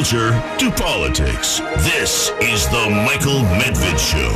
culture 0.00 0.30
to 0.58 0.70
politics. 0.82 1.58
This 1.80 2.30
is 2.40 2.66
the 2.68 2.88
Michael 3.04 3.42
Medved 3.60 3.98
Show. 3.98 4.32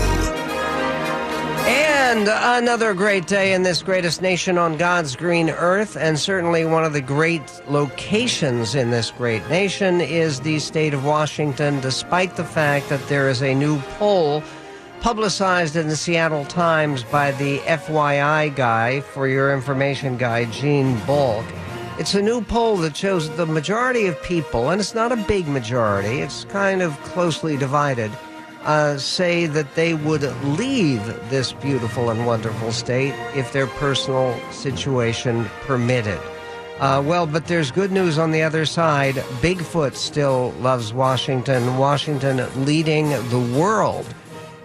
And 1.66 2.28
another 2.28 2.92
great 2.92 3.26
day 3.26 3.54
in 3.54 3.62
this 3.62 3.82
greatest 3.82 4.20
nation 4.20 4.58
on 4.58 4.76
God's 4.76 5.16
green 5.16 5.48
earth, 5.48 5.96
and 5.96 6.18
certainly 6.18 6.66
one 6.66 6.84
of 6.84 6.92
the 6.92 7.00
great 7.00 7.62
locations 7.66 8.74
in 8.74 8.90
this 8.90 9.10
great 9.10 9.48
nation 9.48 10.02
is 10.02 10.40
the 10.40 10.58
state 10.58 10.92
of 10.92 11.06
Washington, 11.06 11.80
despite 11.80 12.36
the 12.36 12.44
fact 12.44 12.90
that 12.90 13.08
there 13.08 13.30
is 13.30 13.42
a 13.42 13.54
new 13.54 13.78
poll 13.98 14.42
publicized 15.00 15.76
in 15.76 15.88
the 15.88 15.96
Seattle 15.96 16.44
Times 16.44 17.04
by 17.04 17.32
the 17.32 17.56
FYI 17.60 18.54
guy, 18.54 19.00
for 19.00 19.26
your 19.28 19.54
information 19.54 20.18
guy, 20.18 20.44
Gene 20.44 21.00
Balk. 21.06 21.46
It's 21.98 22.14
a 22.14 22.22
new 22.22 22.42
poll 22.42 22.76
that 22.78 22.96
shows 22.96 23.28
that 23.28 23.36
the 23.36 23.46
majority 23.46 24.06
of 24.06 24.20
people, 24.22 24.70
and 24.70 24.80
it's 24.80 24.94
not 24.94 25.12
a 25.12 25.16
big 25.16 25.46
majority, 25.46 26.20
it's 26.20 26.44
kind 26.46 26.82
of 26.82 26.92
closely 27.04 27.56
divided 27.56 28.10
uh, 28.64 28.96
say 28.98 29.46
that 29.46 29.74
they 29.74 29.94
would 29.94 30.22
leave 30.58 31.04
this 31.30 31.52
beautiful 31.52 32.10
and 32.10 32.26
wonderful 32.26 32.72
state 32.72 33.14
if 33.36 33.52
their 33.52 33.66
personal 33.66 34.38
situation 34.50 35.44
permitted. 35.62 36.20
Uh, 36.80 37.02
well, 37.04 37.26
but 37.26 37.46
there's 37.46 37.70
good 37.70 37.92
news 37.92 38.18
on 38.18 38.32
the 38.32 38.42
other 38.42 38.66
side. 38.66 39.14
Bigfoot 39.40 39.94
still 39.94 40.50
loves 40.60 40.92
Washington. 40.92 41.78
Washington 41.78 42.44
leading 42.64 43.10
the 43.28 43.56
world 43.56 44.06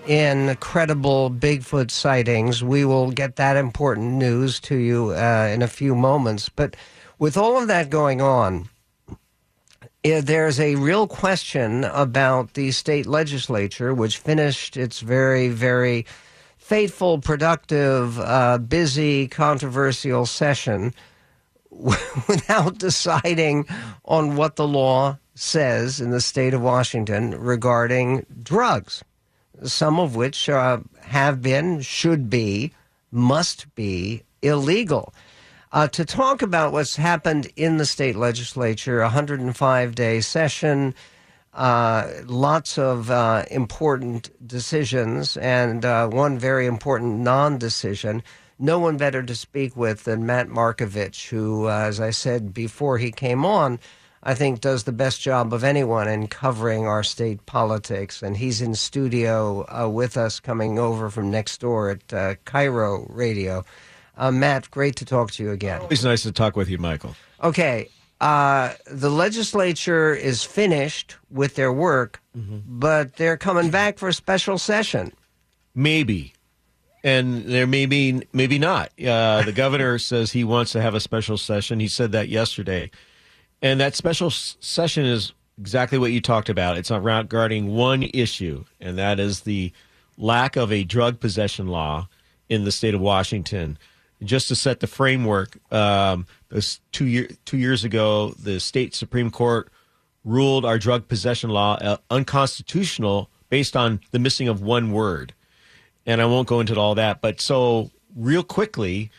in 0.07 0.55
credible 0.55 1.29
Bigfoot 1.29 1.91
sightings. 1.91 2.63
We 2.63 2.83
will 2.83 3.11
get 3.11 3.35
that 3.35 3.57
important 3.57 4.13
news 4.13 4.59
to 4.61 4.75
you 4.75 5.11
uh, 5.11 5.51
in 5.53 5.61
a 5.61 5.67
few 5.67 5.93
moments. 5.93 6.49
But 6.49 6.75
with 7.19 7.35
all 7.37 7.61
of 7.61 7.67
that 7.67 7.89
going 7.89 8.21
on, 8.21 8.69
there's 10.03 10.59
a 10.59 10.75
real 10.75 11.05
question 11.05 11.83
about 11.83 12.53
the 12.53 12.71
state 12.71 13.05
legislature, 13.05 13.93
which 13.93 14.17
finished 14.17 14.77
its 14.77 15.01
very, 15.01 15.49
very 15.49 16.05
fateful, 16.57 17.19
productive, 17.19 18.17
uh, 18.19 18.57
busy, 18.57 19.27
controversial 19.27 20.25
session 20.25 20.93
without 21.69 22.77
deciding 22.77 23.65
on 24.05 24.37
what 24.37 24.55
the 24.55 24.67
law 24.67 25.17
says 25.35 25.99
in 25.99 26.11
the 26.11 26.21
state 26.21 26.53
of 26.53 26.61
Washington 26.61 27.31
regarding 27.31 28.25
drugs, 28.41 29.03
some 29.63 29.99
of 29.99 30.15
which 30.15 30.47
uh, 30.47 30.79
have 31.01 31.41
been, 31.41 31.81
should 31.81 32.29
be, 32.29 32.71
must 33.11 33.73
be 33.75 34.23
illegal. 34.41 35.13
Uh, 35.71 35.87
to 35.87 36.03
talk 36.03 36.41
about 36.41 36.73
what's 36.73 36.95
happened 36.95 37.47
in 37.55 37.77
the 37.77 37.85
state 37.85 38.15
legislature, 38.15 39.01
105 39.01 39.93
day 39.93 40.19
session, 40.19 40.95
uh, 41.53 42.09
lots 42.25 42.79
of 42.79 43.11
uh, 43.11 43.45
important 43.51 44.31
decisions, 44.47 45.37
and 45.37 45.85
uh, 45.85 46.07
one 46.07 46.39
very 46.39 46.65
important 46.65 47.19
non 47.19 47.59
decision. 47.59 48.23
No 48.57 48.79
one 48.79 48.97
better 48.97 49.21
to 49.21 49.35
speak 49.35 49.77
with 49.77 50.05
than 50.05 50.25
Matt 50.25 50.47
Markovich, 50.47 51.29
who, 51.29 51.67
uh, 51.67 51.81
as 51.81 51.99
I 51.99 52.09
said 52.09 52.51
before 52.51 52.97
he 52.97 53.11
came 53.11 53.45
on, 53.45 53.79
I 54.23 54.33
think 54.33 54.61
does 54.61 54.83
the 54.83 54.91
best 54.91 55.21
job 55.21 55.53
of 55.53 55.63
anyone 55.63 56.07
in 56.07 56.27
covering 56.27 56.87
our 56.87 57.03
state 57.03 57.45
politics. 57.45 58.23
And 58.23 58.35
he's 58.35 58.59
in 58.59 58.73
studio 58.73 59.65
uh, 59.69 59.87
with 59.87 60.17
us, 60.17 60.39
coming 60.39 60.79
over 60.79 61.11
from 61.11 61.29
next 61.29 61.61
door 61.61 61.91
at 61.91 62.07
KIRO 62.07 63.05
Radio. 63.07 63.63
Uh, 64.19 64.31
Matt, 64.31 64.69
great 64.69 64.97
to 64.97 65.05
talk 65.05 65.31
to 65.31 65.43
you 65.43 65.51
again. 65.51 65.79
Always 65.79 66.03
nice 66.03 66.23
to 66.23 66.31
talk 66.33 66.57
with 66.57 66.69
you, 66.69 66.77
Michael. 66.77 67.15
Okay. 67.41 67.87
Uh, 68.19 68.73
the 68.91 69.09
legislature 69.09 70.13
is 70.13 70.43
finished 70.43 71.15
with 71.31 71.55
their 71.55 71.71
work, 71.71 72.21
mm-hmm. 72.37 72.57
but 72.67 73.15
they're 73.15 73.37
coming 73.37 73.71
back 73.71 73.97
for 73.97 74.09
a 74.09 74.13
special 74.13 74.57
session. 74.57 75.13
Maybe. 75.73 76.33
And 77.01 77.45
there 77.45 77.65
may 77.65 77.85
be, 77.85 78.21
maybe 78.33 78.59
not. 78.59 78.91
Uh, 78.99 79.43
the 79.43 79.53
governor 79.55 79.97
says 79.97 80.33
he 80.33 80.43
wants 80.43 80.73
to 80.73 80.81
have 80.81 80.95
a 80.95 80.99
special 80.99 81.37
session. 81.37 81.79
He 81.79 81.87
said 81.87 82.11
that 82.11 82.27
yesterday. 82.27 82.91
And 83.61 83.79
that 83.79 83.95
special 83.95 84.27
s- 84.27 84.57
session 84.59 85.05
is 85.05 85.31
exactly 85.57 85.97
what 85.97 86.11
you 86.11 86.19
talked 86.19 86.49
about. 86.49 86.77
It's 86.77 86.91
regarding 86.91 87.73
one 87.73 88.03
issue, 88.13 88.65
and 88.81 88.97
that 88.97 89.17
is 89.17 89.41
the 89.41 89.71
lack 90.17 90.57
of 90.57 90.73
a 90.73 90.83
drug 90.83 91.21
possession 91.21 91.67
law 91.67 92.09
in 92.49 92.65
the 92.65 92.71
state 92.73 92.93
of 92.93 92.99
Washington 92.99 93.77
just 94.23 94.47
to 94.49 94.55
set 94.55 94.79
the 94.79 94.87
framework, 94.87 95.57
um, 95.71 96.25
this 96.49 96.79
two 96.91 97.05
year 97.05 97.29
two 97.45 97.57
years 97.57 97.83
ago, 97.83 98.33
the 98.41 98.59
state 98.59 98.93
supreme 98.93 99.31
court 99.31 99.71
ruled 100.25 100.65
our 100.65 100.77
drug 100.77 101.07
possession 101.07 101.49
law 101.49 101.75
uh, 101.75 101.97
unconstitutional 102.09 103.29
based 103.49 103.75
on 103.75 103.99
the 104.11 104.19
missing 104.19 104.47
of 104.47 104.61
one 104.61 104.91
word, 104.91 105.33
and 106.05 106.21
I 106.21 106.25
won't 106.25 106.47
go 106.47 106.59
into 106.59 106.77
all 106.77 106.95
that. 106.95 107.21
But 107.21 107.39
so 107.41 107.91
real 108.15 108.43
quickly, 108.43 109.11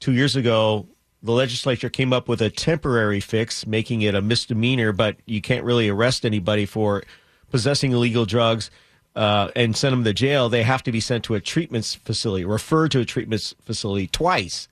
two 0.00 0.12
years 0.12 0.36
ago, 0.36 0.86
the 1.22 1.32
legislature 1.32 1.88
came 1.88 2.12
up 2.12 2.28
with 2.28 2.40
a 2.40 2.50
temporary 2.50 3.20
fix, 3.20 3.66
making 3.66 4.02
it 4.02 4.14
a 4.14 4.22
misdemeanor, 4.22 4.92
but 4.92 5.16
you 5.26 5.40
can't 5.40 5.64
really 5.64 5.88
arrest 5.88 6.24
anybody 6.24 6.66
for 6.66 7.02
possessing 7.50 7.92
illegal 7.92 8.24
drugs 8.24 8.70
uh, 9.16 9.50
and 9.56 9.76
send 9.76 9.92
them 9.92 10.04
to 10.04 10.12
jail, 10.12 10.48
they 10.48 10.62
have 10.62 10.82
to 10.84 10.92
be 10.92 11.00
sent 11.00 11.24
to 11.24 11.34
a 11.34 11.40
treatment 11.40 11.98
facility, 12.04 12.44
referred 12.44 12.90
to 12.92 13.00
a 13.00 13.04
treatment 13.04 13.54
facility 13.64 14.06
twice. 14.06 14.68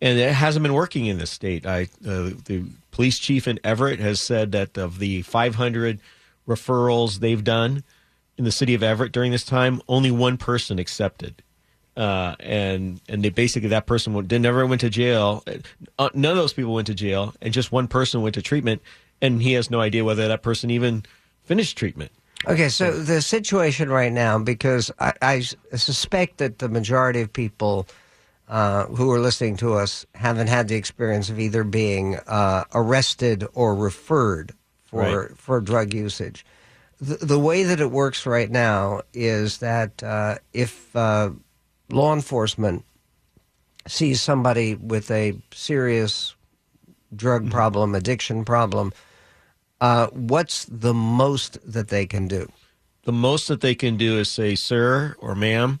And 0.00 0.18
it 0.18 0.32
hasn't 0.32 0.62
been 0.62 0.74
working 0.74 1.06
in 1.06 1.18
this 1.18 1.30
state. 1.30 1.66
I, 1.66 1.82
uh, 2.06 2.30
the 2.44 2.64
police 2.90 3.18
chief 3.18 3.48
in 3.48 3.58
Everett 3.64 4.00
has 4.00 4.20
said 4.20 4.52
that 4.52 4.76
of 4.76 4.98
the 4.98 5.22
500 5.22 6.00
referrals 6.46 7.18
they've 7.18 7.42
done 7.42 7.82
in 8.38 8.44
the 8.44 8.52
city 8.52 8.74
of 8.74 8.82
Everett 8.82 9.12
during 9.12 9.32
this 9.32 9.44
time, 9.44 9.80
only 9.88 10.10
one 10.10 10.36
person 10.36 10.78
accepted. 10.78 11.42
Uh, 11.96 12.36
and 12.40 13.00
and 13.08 13.22
they 13.22 13.30
basically 13.30 13.70
that 13.70 13.86
person 13.86 14.12
went, 14.12 14.30
never 14.30 14.66
went 14.66 14.82
to 14.82 14.90
jail. 14.90 15.42
Uh, 15.98 16.10
none 16.12 16.32
of 16.32 16.36
those 16.36 16.52
people 16.52 16.74
went 16.74 16.86
to 16.86 16.94
jail, 16.94 17.34
and 17.40 17.54
just 17.54 17.72
one 17.72 17.88
person 17.88 18.20
went 18.20 18.34
to 18.34 18.42
treatment, 18.42 18.82
and 19.22 19.40
he 19.40 19.54
has 19.54 19.70
no 19.70 19.80
idea 19.80 20.04
whether 20.04 20.28
that 20.28 20.42
person 20.42 20.70
even 20.70 21.04
finished 21.44 21.78
treatment. 21.78 22.12
Okay, 22.48 22.68
so 22.68 22.92
the 22.92 23.20
situation 23.20 23.90
right 23.90 24.12
now, 24.12 24.38
because 24.38 24.92
I, 25.00 25.12
I 25.20 25.40
suspect 25.40 26.38
that 26.38 26.60
the 26.60 26.68
majority 26.68 27.20
of 27.20 27.32
people 27.32 27.88
uh, 28.48 28.86
who 28.86 29.10
are 29.10 29.18
listening 29.18 29.56
to 29.56 29.74
us 29.74 30.06
haven't 30.14 30.46
had 30.46 30.68
the 30.68 30.76
experience 30.76 31.28
of 31.28 31.40
either 31.40 31.64
being 31.64 32.16
uh, 32.28 32.64
arrested 32.72 33.44
or 33.54 33.74
referred 33.74 34.52
for 34.84 35.26
right. 35.28 35.36
for 35.36 35.60
drug 35.60 35.92
usage. 35.92 36.46
The, 37.00 37.16
the, 37.16 37.38
way 37.38 37.64
that 37.64 37.80
it 37.80 37.90
works 37.90 38.24
right 38.24 38.50
now 38.50 39.02
is 39.12 39.58
that 39.58 40.00
uh, 40.02 40.36
if 40.52 40.94
uh, 40.94 41.30
law 41.90 42.14
enforcement 42.14 42.84
sees 43.88 44.22
somebody 44.22 44.76
with 44.76 45.10
a 45.10 45.36
serious 45.52 46.34
drug 47.14 47.42
mm-hmm. 47.42 47.50
problem, 47.50 47.94
addiction 47.94 48.44
problem, 48.44 48.92
uh, 49.80 50.08
what's 50.08 50.64
the 50.66 50.94
most 50.94 51.58
that 51.70 51.88
they 51.88 52.06
can 52.06 52.28
do? 52.28 52.50
The 53.04 53.12
most 53.12 53.48
that 53.48 53.60
they 53.60 53.74
can 53.74 53.96
do 53.96 54.18
is 54.18 54.28
say, 54.28 54.54
sir 54.54 55.14
or 55.18 55.34
ma'am, 55.34 55.80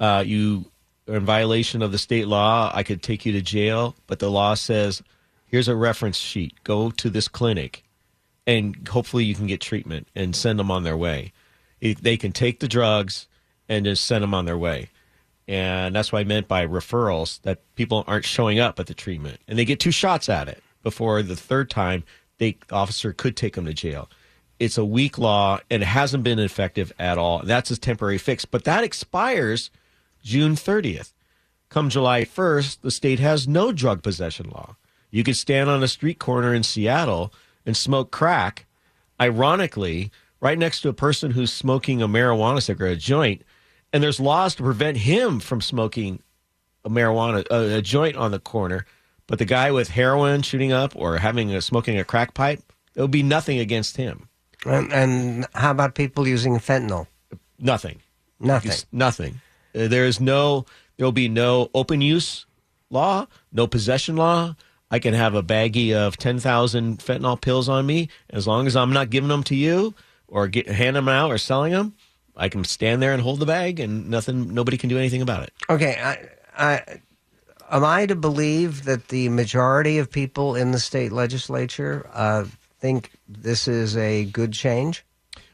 uh, 0.00 0.24
you 0.26 0.70
are 1.08 1.16
in 1.16 1.24
violation 1.24 1.82
of 1.82 1.92
the 1.92 1.98
state 1.98 2.26
law. 2.26 2.70
I 2.74 2.82
could 2.82 3.02
take 3.02 3.24
you 3.24 3.32
to 3.32 3.40
jail, 3.40 3.94
but 4.06 4.18
the 4.18 4.30
law 4.30 4.54
says, 4.54 5.02
here's 5.46 5.68
a 5.68 5.76
reference 5.76 6.16
sheet. 6.16 6.54
Go 6.64 6.90
to 6.90 7.10
this 7.10 7.28
clinic, 7.28 7.84
and 8.46 8.88
hopefully 8.88 9.24
you 9.24 9.34
can 9.34 9.46
get 9.46 9.60
treatment 9.60 10.08
and 10.14 10.34
send 10.34 10.58
them 10.58 10.70
on 10.70 10.82
their 10.82 10.96
way. 10.96 11.32
They 11.80 12.16
can 12.16 12.32
take 12.32 12.60
the 12.60 12.68
drugs 12.68 13.28
and 13.68 13.84
just 13.84 14.04
send 14.04 14.22
them 14.22 14.34
on 14.34 14.46
their 14.46 14.58
way. 14.58 14.88
And 15.46 15.94
that's 15.94 16.12
what 16.12 16.18
I 16.18 16.24
meant 16.24 16.48
by 16.48 16.66
referrals 16.66 17.40
that 17.42 17.60
people 17.74 18.04
aren't 18.06 18.24
showing 18.24 18.58
up 18.58 18.78
at 18.80 18.86
the 18.86 18.94
treatment. 18.94 19.40
And 19.46 19.58
they 19.58 19.64
get 19.64 19.80
two 19.80 19.90
shots 19.90 20.28
at 20.28 20.48
it 20.48 20.62
before 20.82 21.22
the 21.22 21.36
third 21.36 21.70
time 21.70 22.04
they, 22.38 22.56
the 22.68 22.74
officer 22.74 23.12
could 23.12 23.36
take 23.36 23.54
them 23.54 23.66
to 23.66 23.74
jail. 23.74 24.08
It's 24.58 24.78
a 24.78 24.84
weak 24.84 25.18
law 25.18 25.60
and 25.70 25.82
it 25.82 25.86
hasn't 25.86 26.24
been 26.24 26.38
effective 26.38 26.92
at 26.98 27.18
all. 27.18 27.42
That's 27.44 27.70
a 27.70 27.78
temporary 27.78 28.18
fix, 28.18 28.44
but 28.44 28.64
that 28.64 28.84
expires 28.84 29.70
June 30.22 30.54
30th. 30.54 31.12
Come 31.68 31.90
July 31.90 32.24
1st, 32.24 32.80
the 32.80 32.90
state 32.90 33.20
has 33.20 33.46
no 33.46 33.72
drug 33.72 34.02
possession 34.02 34.50
law. 34.50 34.76
You 35.10 35.22
could 35.22 35.36
stand 35.36 35.70
on 35.70 35.82
a 35.82 35.88
street 35.88 36.18
corner 36.18 36.54
in 36.54 36.62
Seattle 36.62 37.32
and 37.64 37.76
smoke 37.76 38.10
crack, 38.10 38.66
ironically, 39.20 40.10
right 40.40 40.58
next 40.58 40.80
to 40.80 40.88
a 40.88 40.94
person 40.94 41.32
who's 41.32 41.52
smoking 41.52 42.00
a 42.02 42.08
marijuana 42.08 42.62
cigarette, 42.62 42.92
a 42.94 42.96
joint, 42.96 43.42
and 43.92 44.02
there's 44.02 44.20
laws 44.20 44.54
to 44.56 44.62
prevent 44.62 44.98
him 44.98 45.40
from 45.40 45.60
smoking 45.60 46.22
a 46.84 46.90
marijuana 46.90 47.46
a, 47.50 47.78
a 47.78 47.82
joint 47.82 48.16
on 48.16 48.30
the 48.30 48.38
corner 48.38 48.86
but 49.28 49.38
the 49.38 49.44
guy 49.44 49.70
with 49.70 49.88
heroin 49.88 50.42
shooting 50.42 50.72
up 50.72 50.96
or 50.96 51.18
having 51.18 51.54
a, 51.54 51.62
smoking 51.62 51.98
a 51.98 52.04
crack 52.04 52.34
pipe, 52.34 52.60
there 52.94 53.02
will 53.04 53.08
be 53.08 53.22
nothing 53.22 53.60
against 53.60 53.96
him. 53.96 54.28
And, 54.66 54.92
and, 54.92 55.46
how 55.54 55.70
about 55.70 55.94
people 55.94 56.26
using 56.26 56.56
fentanyl? 56.56 57.06
Nothing. 57.60 58.00
Nothing. 58.40 58.72
It's 58.72 58.86
nothing. 58.90 59.40
Uh, 59.74 59.86
there 59.86 60.04
is 60.04 60.20
no. 60.20 60.66
There 60.96 61.06
will 61.06 61.12
be 61.12 61.28
no 61.28 61.70
open 61.74 62.00
use 62.00 62.46
law, 62.90 63.26
no 63.52 63.68
possession 63.68 64.16
law. 64.16 64.56
I 64.90 64.98
can 64.98 65.14
have 65.14 65.34
a 65.34 65.42
baggie 65.42 65.92
of 65.92 66.16
10,000 66.16 66.98
fentanyl 66.98 67.40
pills 67.40 67.68
on 67.68 67.86
me. 67.86 68.08
As 68.30 68.46
long 68.46 68.66
as 68.66 68.74
I'm 68.74 68.92
not 68.92 69.10
giving 69.10 69.28
them 69.28 69.42
to 69.44 69.54
you 69.54 69.94
or 70.26 70.48
get, 70.48 70.66
hand 70.66 70.96
them 70.96 71.08
out 71.08 71.30
or 71.30 71.38
selling 71.38 71.72
them, 71.72 71.94
I 72.36 72.48
can 72.48 72.64
stand 72.64 73.02
there 73.02 73.12
and 73.12 73.22
hold 73.22 73.38
the 73.38 73.46
bag 73.46 73.80
and 73.80 74.08
nothing, 74.08 74.54
nobody 74.54 74.76
can 74.76 74.88
do 74.88 74.98
anything 74.98 75.22
about 75.22 75.42
it. 75.42 75.52
Okay, 75.68 76.00
I, 76.02 76.28
I, 76.56 77.00
am 77.70 77.84
I 77.84 78.06
to 78.06 78.14
believe 78.14 78.84
that 78.84 79.08
the 79.08 79.28
majority 79.28 79.98
of 79.98 80.10
people 80.10 80.54
in 80.54 80.72
the 80.72 80.78
state 80.78 81.12
legislature 81.12 82.08
uh, 82.12 82.44
think 82.80 83.12
this 83.28 83.68
is 83.68 83.96
a 83.96 84.24
good 84.26 84.52
change? 84.52 85.04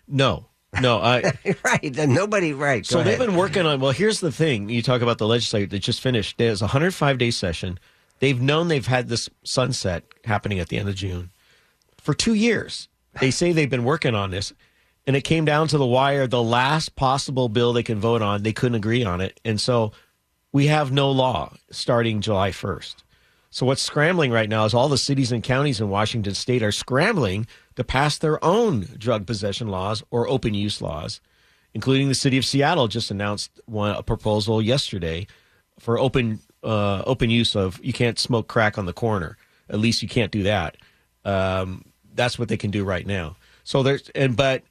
No, 0.06 0.46
no, 0.80 0.98
I 0.98 1.32
right. 1.64 1.98
And 1.98 2.14
nobody 2.14 2.52
right. 2.52 2.84
so 2.84 3.02
they've 3.02 3.18
been 3.18 3.36
working 3.36 3.66
on. 3.66 3.80
Well, 3.80 3.92
here's 3.92 4.20
the 4.20 4.32
thing: 4.32 4.68
you 4.68 4.82
talk 4.82 5.02
about 5.02 5.18
the 5.18 5.26
legislature 5.26 5.66
that 5.66 5.78
just 5.80 6.00
finished. 6.00 6.38
There's 6.38 6.62
a 6.62 6.66
105 6.66 7.18
day 7.18 7.30
session. 7.30 7.78
They've 8.20 8.40
known 8.40 8.68
they've 8.68 8.86
had 8.86 9.08
this 9.08 9.28
sunset 9.42 10.04
happening 10.24 10.58
at 10.58 10.68
the 10.68 10.78
end 10.78 10.88
of 10.88 10.94
June 10.94 11.30
for 11.98 12.14
two 12.14 12.34
years. 12.34 12.88
They 13.20 13.30
say 13.30 13.52
they've 13.52 13.70
been 13.70 13.84
working 13.84 14.14
on 14.14 14.30
this, 14.30 14.52
and 15.06 15.14
it 15.14 15.22
came 15.22 15.44
down 15.44 15.68
to 15.68 15.78
the 15.78 15.86
wire. 15.86 16.26
The 16.26 16.42
last 16.42 16.96
possible 16.96 17.48
bill 17.48 17.72
they 17.72 17.82
can 17.82 18.00
vote 18.00 18.22
on, 18.22 18.42
they 18.42 18.52
couldn't 18.52 18.76
agree 18.76 19.04
on 19.04 19.20
it, 19.20 19.40
and 19.44 19.60
so 19.60 19.92
we 20.54 20.68
have 20.68 20.92
no 20.92 21.10
law 21.10 21.52
starting 21.72 22.20
July 22.20 22.52
1st. 22.52 23.02
So 23.50 23.66
what's 23.66 23.82
scrambling 23.82 24.30
right 24.30 24.48
now 24.48 24.64
is 24.64 24.72
all 24.72 24.88
the 24.88 24.96
cities 24.96 25.32
and 25.32 25.42
counties 25.42 25.80
in 25.80 25.90
Washington 25.90 26.32
state 26.32 26.62
are 26.62 26.70
scrambling 26.70 27.48
to 27.74 27.82
pass 27.82 28.18
their 28.18 28.42
own 28.42 28.86
drug 28.96 29.26
possession 29.26 29.66
laws 29.66 30.04
or 30.12 30.28
open 30.28 30.54
use 30.54 30.80
laws, 30.80 31.20
including 31.74 32.08
the 32.08 32.14
city 32.14 32.38
of 32.38 32.44
Seattle 32.44 32.86
just 32.86 33.10
announced 33.10 33.50
one 33.66 33.96
a 33.96 34.02
proposal 34.04 34.62
yesterday 34.62 35.26
for 35.80 35.98
open 35.98 36.38
uh, 36.62 37.02
open 37.04 37.30
use 37.30 37.56
of 37.56 37.84
you 37.84 37.92
can't 37.92 38.18
smoke 38.18 38.46
crack 38.46 38.78
on 38.78 38.86
the 38.86 38.92
corner. 38.92 39.36
At 39.68 39.80
least 39.80 40.02
you 40.02 40.08
can't 40.08 40.30
do 40.30 40.44
that. 40.44 40.76
Um, 41.24 41.84
that's 42.14 42.38
what 42.38 42.48
they 42.48 42.56
can 42.56 42.70
do 42.70 42.84
right 42.84 43.06
now. 43.06 43.36
So 43.64 43.82
there's 43.82 44.08
and 44.10 44.36
but 44.36 44.62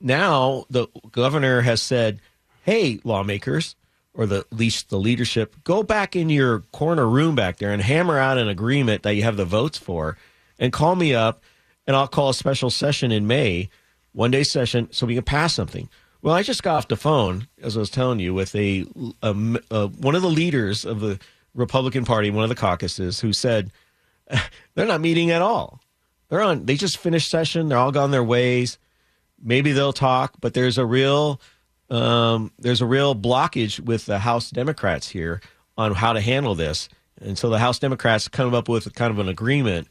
now 0.00 0.66
the 0.70 0.86
governor 1.10 1.62
has 1.62 1.82
said, 1.82 2.20
"Hey, 2.62 3.00
lawmakers." 3.02 3.74
Or 4.14 4.26
the 4.26 4.40
at 4.40 4.52
least 4.52 4.90
the 4.90 4.98
leadership, 4.98 5.56
go 5.64 5.82
back 5.82 6.14
in 6.14 6.28
your 6.28 6.60
corner 6.72 7.08
room 7.08 7.34
back 7.34 7.56
there 7.56 7.72
and 7.72 7.80
hammer 7.80 8.18
out 8.18 8.36
an 8.36 8.46
agreement 8.46 9.04
that 9.04 9.12
you 9.14 9.22
have 9.22 9.38
the 9.38 9.46
votes 9.46 9.78
for, 9.78 10.18
and 10.58 10.70
call 10.70 10.96
me 10.96 11.14
up, 11.14 11.42
and 11.86 11.96
I'll 11.96 12.08
call 12.08 12.28
a 12.28 12.34
special 12.34 12.68
session 12.68 13.10
in 13.10 13.26
May, 13.26 13.70
one 14.12 14.30
day 14.30 14.42
session, 14.42 14.88
so 14.92 15.06
we 15.06 15.14
can 15.14 15.24
pass 15.24 15.54
something. 15.54 15.88
Well, 16.20 16.34
I 16.34 16.42
just 16.42 16.62
got 16.62 16.76
off 16.76 16.88
the 16.88 16.96
phone, 16.96 17.48
as 17.62 17.76
I 17.76 17.80
was 17.80 17.90
telling 17.90 18.20
you, 18.20 18.34
with 18.34 18.54
a, 18.54 18.84
a, 19.22 19.34
a 19.70 19.86
one 19.88 20.14
of 20.14 20.22
the 20.22 20.30
leaders 20.30 20.84
of 20.84 21.00
the 21.00 21.18
Republican 21.54 22.04
Party, 22.04 22.30
one 22.30 22.44
of 22.44 22.50
the 22.50 22.54
caucuses, 22.54 23.20
who 23.20 23.32
said 23.32 23.72
they're 24.74 24.86
not 24.86 25.00
meeting 25.00 25.30
at 25.30 25.42
all. 25.42 25.80
They're 26.28 26.42
on. 26.42 26.64
They 26.64 26.76
just 26.76 26.98
finished 26.98 27.30
session. 27.30 27.68
They're 27.68 27.78
all 27.78 27.92
gone 27.92 28.10
their 28.10 28.22
ways. 28.22 28.78
Maybe 29.42 29.72
they'll 29.72 29.92
talk, 29.92 30.34
but 30.40 30.54
there's 30.54 30.78
a 30.78 30.86
real 30.86 31.40
um, 31.92 32.52
there's 32.58 32.80
a 32.80 32.86
real 32.86 33.14
blockage 33.14 33.78
with 33.78 34.06
the 34.06 34.18
House 34.18 34.50
Democrats 34.50 35.08
here 35.08 35.40
on 35.76 35.94
how 35.94 36.12
to 36.14 36.20
handle 36.20 36.54
this, 36.54 36.88
and 37.20 37.36
so 37.36 37.50
the 37.50 37.58
House 37.58 37.78
Democrats 37.78 38.28
come 38.28 38.54
up 38.54 38.68
with 38.68 38.92
kind 38.94 39.10
of 39.10 39.18
an 39.18 39.28
agreement. 39.28 39.88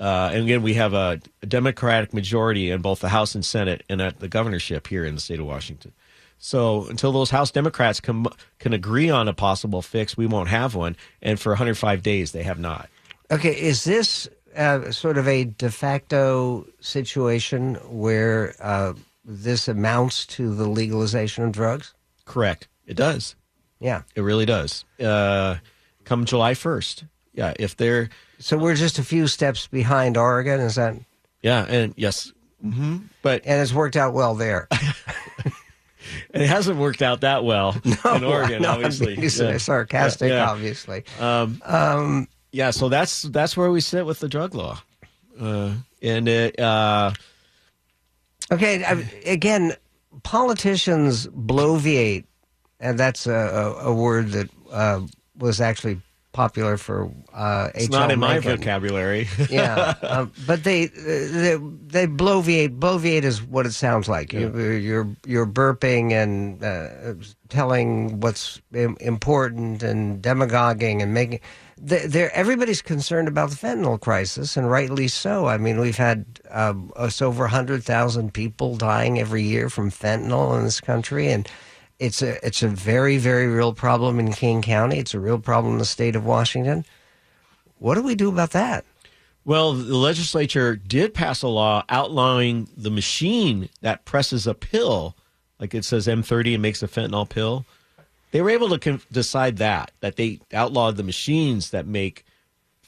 Uh, 0.00 0.30
and 0.32 0.44
again, 0.44 0.62
we 0.62 0.74
have 0.74 0.94
a, 0.94 1.20
Democratic 1.46 2.14
majority 2.14 2.70
in 2.70 2.80
both 2.80 3.00
the 3.00 3.10
House 3.10 3.34
and 3.34 3.44
Senate, 3.44 3.84
and 3.88 4.00
at 4.00 4.18
the 4.20 4.28
governorship 4.28 4.86
here 4.86 5.04
in 5.04 5.14
the 5.14 5.20
state 5.20 5.38
of 5.38 5.46
Washington. 5.46 5.92
So 6.38 6.86
until 6.86 7.12
those 7.12 7.30
House 7.30 7.50
Democrats 7.50 8.00
can 8.00 8.26
can 8.58 8.72
agree 8.72 9.10
on 9.10 9.28
a 9.28 9.32
possible 9.32 9.82
fix, 9.82 10.16
we 10.16 10.26
won't 10.26 10.48
have 10.48 10.74
one. 10.74 10.96
And 11.20 11.38
for 11.38 11.50
105 11.50 12.02
days, 12.02 12.32
they 12.32 12.42
have 12.42 12.58
not. 12.58 12.88
Okay, 13.30 13.52
is 13.52 13.84
this 13.84 14.28
uh, 14.56 14.90
sort 14.90 15.18
of 15.18 15.28
a 15.28 15.44
de 15.44 15.70
facto 15.70 16.66
situation 16.80 17.74
where 17.88 18.56
uh, 18.60 18.94
this 19.24 19.68
amounts 19.68 20.26
to 20.26 20.54
the 20.54 20.68
legalization 20.68 21.44
of 21.44 21.52
drugs? 21.52 21.94
Correct. 22.24 22.68
It 22.86 22.94
does. 22.96 23.34
Yeah. 23.80 24.02
It 24.14 24.20
really 24.22 24.46
does. 24.46 24.84
Uh, 25.00 25.56
come 26.04 26.24
July 26.24 26.54
1st. 26.54 27.08
Yeah. 27.34 27.54
If 27.58 27.76
they're, 27.76 28.10
So 28.38 28.56
we're 28.58 28.74
just 28.74 28.98
a 28.98 29.02
few 29.04 29.26
steps 29.26 29.66
behind 29.66 30.16
Oregon, 30.16 30.60
is 30.60 30.74
that? 30.76 30.96
yeah. 31.42 31.64
And 31.68 31.94
yes. 31.96 32.32
hmm 32.60 32.98
But 33.22 33.42
And 33.44 33.60
it's 33.60 33.72
worked 33.72 33.96
out 33.96 34.12
well 34.14 34.34
there. 34.34 34.68
it 36.34 36.46
hasn't 36.46 36.78
worked 36.78 37.02
out 37.02 37.20
that 37.22 37.44
well 37.44 37.76
in 37.84 38.24
Oregon, 38.24 38.62
No, 38.62 38.72
obviously. 38.72 39.14
Yeah. 39.20 39.56
sarcastic, 39.58 40.28
Yeah, 40.28 40.36
yeah. 40.36 40.50
obviously. 40.50 41.04
Yeah. 42.52 42.70
So 42.70 42.88
that's, 42.88 43.22
that's 43.22 43.56
where 43.56 43.70
we 43.70 43.80
sit 43.80 44.04
with 44.04 44.20
the 44.20 44.28
drug 44.28 44.54
law. 44.54 44.80
Uh, 45.40 45.72
and 46.02 46.28
it, 46.28 46.58
uh, 46.60 47.12
Okay, 48.52 48.84
I, 48.84 49.08
again, 49.24 49.74
politicians 50.22 51.26
bloviate, 51.28 52.24
and 52.80 52.98
that's 52.98 53.26
a, 53.26 53.32
a, 53.32 53.86
a 53.88 53.94
word 53.94 54.28
that 54.32 54.50
uh, 54.70 55.00
was 55.38 55.60
actually 55.60 56.00
popular 56.32 56.76
for 56.76 57.10
uh, 57.32 57.68
it's 57.74 57.84
H.L. 57.84 58.00
not 58.00 58.10
in 58.10 58.18
my 58.18 58.34
Mencken. 58.34 58.56
vocabulary. 58.56 59.28
yeah, 59.50 59.94
um, 60.02 60.32
but 60.46 60.64
they, 60.64 60.86
they 60.86 61.56
they 61.56 62.06
bloviate. 62.06 62.78
Bloviate 62.78 63.24
is 63.24 63.42
what 63.42 63.66
it 63.66 63.72
sounds 63.72 64.08
like. 64.08 64.32
You, 64.32 64.54
you're 64.58 65.08
you're 65.26 65.46
burping 65.46 66.12
and 66.12 66.62
uh, 66.62 67.14
telling 67.48 68.20
what's 68.20 68.60
important 68.72 69.82
and 69.82 70.20
demagoguing 70.20 71.02
and 71.02 71.14
making. 71.14 71.40
They- 71.84 72.30
everybody's 72.30 72.82
concerned 72.82 73.28
about 73.28 73.50
the 73.50 73.56
fentanyl 73.56 74.00
crisis, 74.00 74.56
and 74.56 74.70
rightly 74.70 75.08
so. 75.08 75.46
I 75.46 75.58
mean, 75.58 75.80
we've 75.80 75.96
had 75.96 76.24
um, 76.50 76.92
over 76.96 77.48
hundred 77.48 77.82
thousand 77.84 78.32
people 78.32 78.76
dying 78.76 79.18
every 79.18 79.42
year 79.42 79.68
from 79.68 79.90
fentanyl 79.90 80.56
in 80.56 80.64
this 80.64 80.80
country, 80.80 81.28
and 81.28 81.48
it's 81.98 82.22
a 82.22 82.44
it's 82.46 82.62
a 82.62 82.68
very 82.68 83.18
very 83.18 83.46
real 83.46 83.72
problem 83.72 84.18
in 84.20 84.32
King 84.32 84.62
County. 84.62 84.98
It's 84.98 85.14
a 85.14 85.20
real 85.20 85.38
problem 85.38 85.74
in 85.74 85.78
the 85.78 85.84
state 85.84 86.16
of 86.16 86.24
Washington. 86.24 86.84
What 87.78 87.96
do 87.96 88.02
we 88.02 88.14
do 88.14 88.28
about 88.28 88.52
that? 88.52 88.84
Well, 89.44 89.72
the 89.72 89.96
legislature 89.96 90.76
did 90.76 91.14
pass 91.14 91.42
a 91.42 91.48
law 91.48 91.84
outlawing 91.88 92.68
the 92.76 92.92
machine 92.92 93.68
that 93.80 94.04
presses 94.04 94.46
a 94.46 94.54
pill, 94.54 95.16
like 95.58 95.74
it 95.74 95.84
says 95.84 96.06
M30 96.06 96.54
and 96.54 96.62
makes 96.62 96.80
a 96.80 96.86
fentanyl 96.86 97.28
pill. 97.28 97.66
They 98.32 98.40
were 98.40 98.50
able 98.50 98.70
to 98.70 98.78
con- 98.78 99.02
decide 99.12 99.58
that 99.58 99.92
that 100.00 100.16
they 100.16 100.40
outlawed 100.52 100.96
the 100.96 101.02
machines 101.02 101.70
that 101.70 101.86
make 101.86 102.24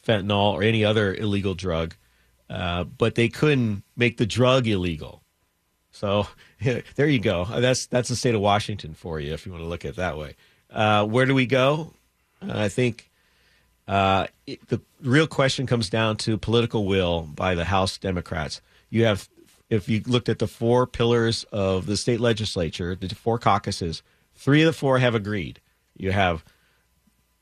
fentanyl 0.06 0.54
or 0.54 0.62
any 0.62 0.84
other 0.84 1.14
illegal 1.14 1.54
drug, 1.54 1.94
uh, 2.50 2.84
but 2.84 3.14
they 3.14 3.28
couldn't 3.28 3.84
make 3.96 4.16
the 4.16 4.26
drug 4.26 4.66
illegal. 4.66 5.22
So 5.92 6.26
there 6.96 7.06
you 7.06 7.20
go. 7.20 7.44
That's 7.44 7.86
that's 7.86 8.08
the 8.08 8.16
state 8.16 8.34
of 8.34 8.40
Washington 8.40 8.94
for 8.94 9.20
you, 9.20 9.32
if 9.32 9.46
you 9.46 9.52
want 9.52 9.62
to 9.62 9.68
look 9.68 9.84
at 9.84 9.90
it 9.90 9.96
that 9.96 10.18
way. 10.18 10.34
Uh, 10.70 11.06
where 11.06 11.26
do 11.26 11.34
we 11.34 11.46
go? 11.46 11.92
Uh, 12.42 12.52
I 12.54 12.68
think 12.68 13.10
uh, 13.86 14.26
it, 14.46 14.66
the 14.68 14.80
real 15.02 15.26
question 15.26 15.66
comes 15.66 15.88
down 15.90 16.16
to 16.18 16.38
political 16.38 16.86
will 16.86 17.22
by 17.22 17.54
the 17.54 17.66
House 17.66 17.98
Democrats. 17.98 18.60
You 18.90 19.04
have, 19.04 19.28
if 19.70 19.88
you 19.88 20.02
looked 20.06 20.28
at 20.28 20.38
the 20.38 20.46
four 20.46 20.86
pillars 20.86 21.44
of 21.52 21.86
the 21.86 21.96
state 21.96 22.20
legislature, 22.20 22.94
the 22.96 23.14
four 23.14 23.38
caucuses, 23.38 24.02
three 24.34 24.62
of 24.62 24.66
the 24.66 24.72
four 24.72 24.98
have 24.98 25.14
agreed. 25.14 25.60
You 25.96 26.12
have 26.12 26.44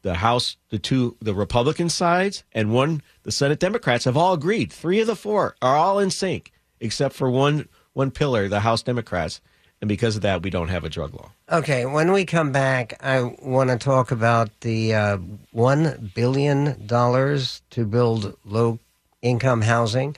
the 0.02 0.14
House, 0.14 0.56
the 0.70 0.78
two, 0.78 1.16
the 1.20 1.34
Republican 1.34 1.88
sides, 1.88 2.44
and 2.52 2.72
one, 2.72 3.02
the 3.22 3.32
Senate 3.32 3.60
Democrats 3.60 4.04
have 4.04 4.16
all 4.16 4.34
agreed. 4.34 4.72
Three 4.72 5.00
of 5.00 5.06
the 5.06 5.16
four 5.16 5.56
are 5.62 5.76
all 5.76 5.98
in 5.98 6.10
sync, 6.10 6.52
except 6.80 7.14
for 7.14 7.30
one, 7.30 7.68
one 7.92 8.10
pillar, 8.10 8.48
the 8.48 8.60
House 8.60 8.82
Democrats, 8.82 9.40
and 9.80 9.88
because 9.88 10.14
of 10.14 10.22
that, 10.22 10.42
we 10.42 10.50
don't 10.50 10.68
have 10.68 10.84
a 10.84 10.88
drug 10.88 11.12
law. 11.12 11.32
Okay, 11.50 11.86
when 11.86 12.12
we 12.12 12.24
come 12.24 12.52
back, 12.52 13.02
I 13.02 13.34
want 13.42 13.70
to 13.70 13.76
talk 13.76 14.12
about 14.12 14.48
the 14.60 14.94
uh, 14.94 15.18
$1 15.52 16.14
billion 16.14 16.86
to 16.86 17.84
build 17.84 18.36
low 18.44 18.78
income 19.22 19.62
housing. 19.62 20.16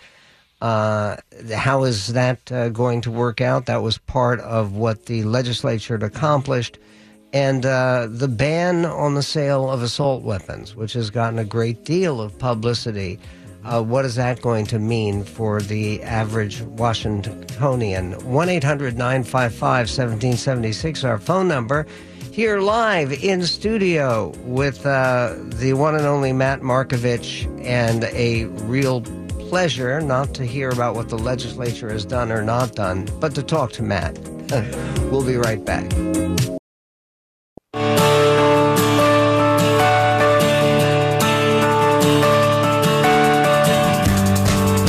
Uh, 0.60 1.16
how 1.54 1.84
is 1.84 2.08
that 2.08 2.50
uh, 2.50 2.68
going 2.70 3.00
to 3.02 3.10
work 3.10 3.40
out? 3.40 3.66
That 3.66 3.82
was 3.82 3.98
part 3.98 4.40
of 4.40 4.76
what 4.76 5.06
the 5.06 5.24
legislature 5.24 5.94
had 5.94 6.02
accomplished. 6.02 6.78
And 7.32 7.66
uh, 7.66 8.06
the 8.08 8.28
ban 8.28 8.86
on 8.86 9.14
the 9.14 9.22
sale 9.22 9.68
of 9.68 9.82
assault 9.82 10.22
weapons, 10.22 10.76
which 10.76 10.92
has 10.92 11.10
gotten 11.10 11.38
a 11.38 11.44
great 11.44 11.84
deal 11.84 12.20
of 12.20 12.38
publicity. 12.38 13.18
Uh, 13.64 13.82
what 13.82 14.04
is 14.04 14.14
that 14.14 14.40
going 14.40 14.66
to 14.66 14.78
mean 14.78 15.24
for 15.24 15.60
the 15.60 16.02
average 16.02 16.60
Washingtonian? 16.62 18.12
1 18.12 18.48
800 18.48 18.96
955 18.96 19.60
1776, 19.60 21.02
our 21.02 21.18
phone 21.18 21.48
number. 21.48 21.86
Here 22.30 22.58
live 22.58 23.12
in 23.12 23.44
studio 23.46 24.32
with 24.44 24.84
uh, 24.84 25.36
the 25.38 25.72
one 25.72 25.94
and 25.94 26.04
only 26.04 26.32
Matt 26.32 26.60
Markovich, 26.60 27.46
and 27.64 28.04
a 28.04 28.44
real 28.66 29.00
pleasure 29.48 30.00
not 30.00 30.32
to 30.34 30.44
hear 30.44 30.70
about 30.70 30.94
what 30.94 31.08
the 31.08 31.18
legislature 31.18 31.90
has 31.90 32.04
done 32.04 32.32
or 32.32 32.42
not 32.42 32.74
done, 32.74 33.08
but 33.20 33.34
to 33.34 33.42
talk 33.42 33.72
to 33.72 33.82
Matt. 33.82 34.18
we'll 35.10 35.24
be 35.24 35.36
right 35.36 35.64
back. 35.64 35.88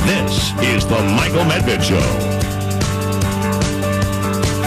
This 0.06 0.52
is 0.62 0.88
the 0.88 1.02
Michael 1.16 1.44
Medved 1.44 1.84
Show 1.84 1.96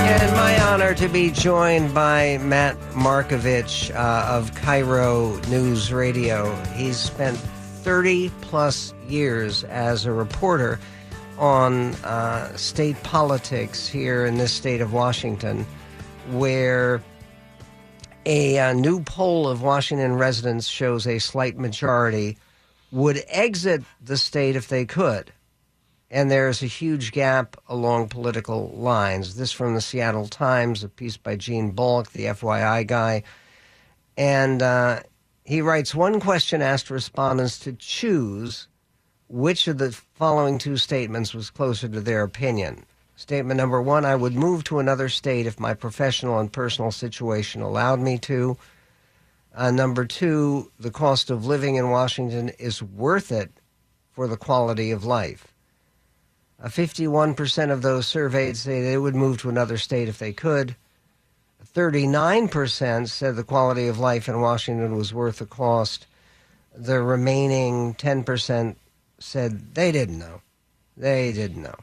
And 0.06 0.32
my 0.36 0.60
honor 0.62 0.94
to 0.94 1.08
be 1.08 1.30
joined 1.30 1.94
by 1.94 2.38
Matt 2.38 2.78
Markovich 2.92 3.94
uh, 3.94 4.26
of 4.28 4.52
KIRO 4.54 5.48
News 5.48 5.92
Radio. 5.92 6.54
He's 6.74 6.98
spent 6.98 7.38
30 7.82 8.30
plus 8.40 8.92
years 9.08 9.64
as 9.64 10.04
a 10.04 10.12
reporter 10.12 10.78
on 11.38 11.94
uh, 12.04 12.54
state 12.56 13.00
politics 13.02 13.86
here 13.86 14.26
in 14.26 14.38
this 14.38 14.52
state 14.52 14.80
of 14.80 14.92
Washington, 14.92 15.64
where 16.30 17.00
a, 18.26 18.58
uh 18.58 18.72
new 18.72 19.00
poll 19.02 19.48
of 19.48 19.62
Washington 19.62 20.14
residents 20.16 20.66
shows 20.66 21.06
a 21.06 21.18
slight 21.18 21.56
majority 21.56 22.36
would 22.90 23.22
exit 23.28 23.82
the 24.04 24.16
state 24.16 24.56
if 24.56 24.68
they 24.68 24.84
could. 24.84 25.32
And 26.10 26.30
there's 26.30 26.62
a 26.62 26.66
huge 26.66 27.12
gap 27.12 27.56
along 27.68 28.08
political 28.08 28.70
lines. 28.70 29.36
This 29.36 29.52
from 29.52 29.74
the 29.74 29.80
Seattle 29.80 30.26
Times, 30.26 30.82
a 30.82 30.88
piece 30.88 31.18
by 31.18 31.36
Gene 31.36 31.70
Bullock, 31.70 32.12
the 32.12 32.24
FYI 32.24 32.86
guy. 32.86 33.22
And 34.16 34.62
uh, 34.62 35.00
he 35.48 35.62
writes 35.62 35.94
one 35.94 36.20
question 36.20 36.60
asked 36.60 36.90
respondents 36.90 37.58
to 37.58 37.72
choose 37.72 38.68
which 39.30 39.66
of 39.66 39.78
the 39.78 39.92
following 40.12 40.58
two 40.58 40.76
statements 40.76 41.32
was 41.32 41.48
closer 41.48 41.88
to 41.88 42.02
their 42.02 42.22
opinion. 42.22 42.84
Statement 43.16 43.56
number 43.56 43.80
one 43.80 44.04
I 44.04 44.14
would 44.14 44.34
move 44.34 44.62
to 44.64 44.78
another 44.78 45.08
state 45.08 45.46
if 45.46 45.58
my 45.58 45.72
professional 45.72 46.38
and 46.38 46.52
personal 46.52 46.90
situation 46.90 47.62
allowed 47.62 47.98
me 47.98 48.18
to. 48.18 48.58
Uh, 49.54 49.70
number 49.70 50.04
two, 50.04 50.70
the 50.78 50.90
cost 50.90 51.30
of 51.30 51.46
living 51.46 51.76
in 51.76 51.88
Washington 51.88 52.50
is 52.58 52.82
worth 52.82 53.32
it 53.32 53.50
for 54.10 54.28
the 54.28 54.36
quality 54.36 54.90
of 54.90 55.06
life. 55.06 55.54
Uh, 56.62 56.68
51% 56.68 57.70
of 57.70 57.80
those 57.80 58.06
surveyed 58.06 58.58
say 58.58 58.82
they 58.82 58.98
would 58.98 59.14
move 59.14 59.40
to 59.40 59.48
another 59.48 59.78
state 59.78 60.08
if 60.08 60.18
they 60.18 60.34
could. 60.34 60.76
39% 61.64 63.08
said 63.08 63.36
the 63.36 63.44
quality 63.44 63.88
of 63.88 63.98
life 63.98 64.28
in 64.28 64.40
Washington 64.40 64.96
was 64.96 65.12
worth 65.12 65.38
the 65.38 65.46
cost. 65.46 66.06
The 66.74 67.02
remaining 67.02 67.94
10% 67.94 68.76
said 69.18 69.74
they 69.74 69.92
didn't 69.92 70.18
know. 70.18 70.40
They 70.96 71.32
didn't 71.32 71.62
know. 71.62 71.74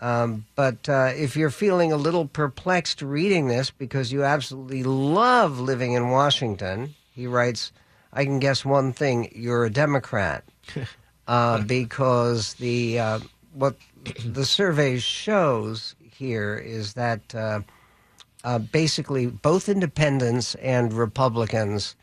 Um, 0.00 0.46
but 0.54 0.88
uh, 0.88 1.12
if 1.16 1.36
you're 1.36 1.50
feeling 1.50 1.92
a 1.92 1.96
little 1.96 2.26
perplexed 2.26 3.02
reading 3.02 3.48
this 3.48 3.70
because 3.70 4.12
you 4.12 4.24
absolutely 4.24 4.84
love 4.84 5.58
living 5.58 5.92
in 5.92 6.10
Washington, 6.10 6.94
he 7.12 7.26
writes, 7.26 7.72
I 8.12 8.24
can 8.24 8.38
guess 8.38 8.64
one 8.64 8.92
thing: 8.92 9.30
you're 9.34 9.64
a 9.64 9.70
Democrat, 9.70 10.44
uh, 11.28 11.62
because 11.62 12.54
the 12.54 12.98
uh, 12.98 13.20
what 13.52 13.76
the 14.24 14.44
survey 14.44 14.98
shows 14.98 15.94
here 16.00 16.56
is 16.56 16.94
that 16.94 17.34
uh, 18.44 18.58
basically 18.58 19.26
both 19.26 19.68
independents 19.68 20.54
and 20.56 20.92
Republicans 20.92 21.96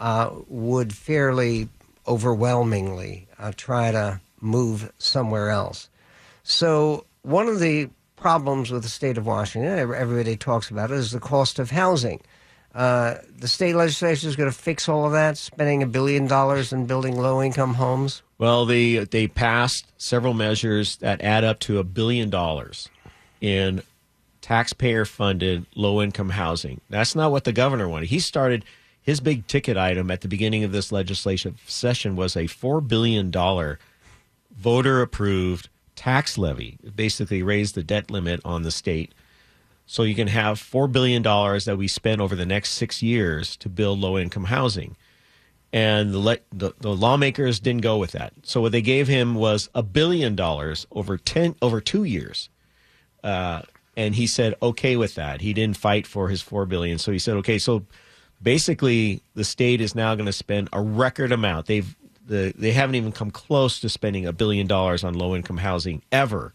uh, 0.00 0.30
would 0.48 0.92
fairly 0.92 1.68
overwhelmingly 2.06 3.26
uh, 3.38 3.52
try 3.56 3.90
to 3.90 4.20
move 4.40 4.92
somewhere 4.98 5.50
else. 5.50 5.88
So 6.42 7.04
one 7.22 7.48
of 7.48 7.60
the 7.60 7.90
problems 8.16 8.70
with 8.70 8.82
the 8.82 8.88
state 8.88 9.18
of 9.18 9.26
Washington, 9.26 9.78
everybody 9.78 10.36
talks 10.36 10.70
about 10.70 10.90
it, 10.90 10.96
is 10.96 11.12
the 11.12 11.20
cost 11.20 11.58
of 11.58 11.70
housing. 11.70 12.20
Uh, 12.74 13.16
the 13.38 13.48
state 13.48 13.74
legislature 13.74 14.28
is 14.28 14.36
going 14.36 14.50
to 14.50 14.56
fix 14.56 14.88
all 14.88 15.06
of 15.06 15.12
that, 15.12 15.36
spending 15.36 15.82
a 15.82 15.86
billion 15.86 16.26
dollars 16.26 16.72
in 16.72 16.86
building 16.86 17.16
low-income 17.16 17.74
homes. 17.74 18.22
Well, 18.38 18.66
they 18.66 18.98
they 18.98 19.26
passed 19.26 19.86
several 19.96 20.34
measures 20.34 20.96
that 20.96 21.20
add 21.22 21.44
up 21.44 21.58
to 21.60 21.78
a 21.78 21.84
billion 21.84 22.30
dollars 22.30 22.88
in 23.40 23.82
taxpayer-funded 24.48 25.66
low-income 25.74 26.30
housing. 26.30 26.80
That's 26.88 27.14
not 27.14 27.30
what 27.30 27.44
the 27.44 27.52
governor 27.52 27.86
wanted. 27.86 28.08
He 28.08 28.18
started 28.18 28.64
his 29.02 29.20
big 29.20 29.46
ticket 29.46 29.76
item 29.76 30.10
at 30.10 30.22
the 30.22 30.28
beginning 30.28 30.64
of 30.64 30.72
this 30.72 30.90
legislative 30.90 31.60
session 31.66 32.16
was 32.16 32.34
a 32.34 32.46
four 32.46 32.80
billion 32.80 33.30
dollar 33.30 33.78
voter-approved 34.56 35.68
tax 35.96 36.38
levy. 36.38 36.78
It 36.82 36.96
basically 36.96 37.42
raised 37.42 37.74
the 37.74 37.82
debt 37.82 38.10
limit 38.10 38.40
on 38.42 38.62
the 38.62 38.70
state, 38.70 39.12
so 39.84 40.02
you 40.02 40.14
can 40.14 40.28
have 40.28 40.58
four 40.58 40.88
billion 40.88 41.20
dollars 41.20 41.66
that 41.66 41.76
we 41.76 41.86
spend 41.86 42.22
over 42.22 42.34
the 42.34 42.46
next 42.46 42.70
six 42.70 43.02
years 43.02 43.54
to 43.58 43.68
build 43.68 43.98
low-income 43.98 44.44
housing 44.44 44.96
and 45.74 46.12
the, 46.12 46.18
le- 46.18 46.38
the 46.50 46.72
the 46.80 46.94
lawmakers 46.94 47.60
didn't 47.60 47.82
go 47.82 47.98
with 47.98 48.12
that. 48.12 48.32
So 48.44 48.62
what 48.62 48.72
they 48.72 48.80
gave 48.80 49.08
him 49.08 49.34
was 49.34 49.68
a 49.74 49.82
billion 49.82 50.34
dollars 50.34 50.86
over 50.90 51.18
ten 51.18 51.54
over 51.60 51.82
two 51.82 52.04
years, 52.04 52.48
uh, 53.22 53.62
and 53.98 54.14
he 54.14 54.28
said 54.28 54.54
okay 54.62 54.96
with 54.96 55.16
that. 55.16 55.40
He 55.40 55.52
didn't 55.52 55.76
fight 55.76 56.06
for 56.06 56.28
his 56.28 56.40
four 56.40 56.64
billion, 56.66 56.98
so 56.98 57.10
he 57.10 57.18
said 57.18 57.36
okay. 57.38 57.58
So 57.58 57.84
basically, 58.40 59.20
the 59.34 59.44
state 59.44 59.80
is 59.80 59.94
now 59.94 60.14
going 60.14 60.26
to 60.26 60.32
spend 60.32 60.68
a 60.72 60.80
record 60.80 61.32
amount. 61.32 61.66
They've 61.66 61.94
the, 62.24 62.52
they 62.56 62.72
haven't 62.72 62.94
even 62.94 63.10
come 63.10 63.30
close 63.30 63.80
to 63.80 63.88
spending 63.88 64.24
a 64.24 64.32
billion 64.32 64.66
dollars 64.68 65.02
on 65.02 65.14
low 65.14 65.34
income 65.34 65.56
housing 65.56 66.02
ever. 66.12 66.52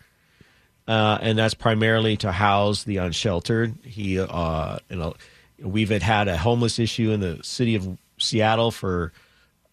Uh, 0.88 1.18
and 1.22 1.38
that's 1.38 1.54
primarily 1.54 2.16
to 2.18 2.32
house 2.32 2.84
the 2.84 2.98
unsheltered. 2.98 3.76
He, 3.84 4.20
uh, 4.20 4.78
you 4.90 4.98
know, 4.98 5.16
we've 5.60 5.90
had, 5.90 6.04
had 6.04 6.28
a 6.28 6.38
homeless 6.38 6.80
issue 6.80 7.12
in 7.12 7.20
the 7.20 7.40
city 7.44 7.76
of 7.76 7.98
Seattle 8.20 8.72
for 8.72 9.12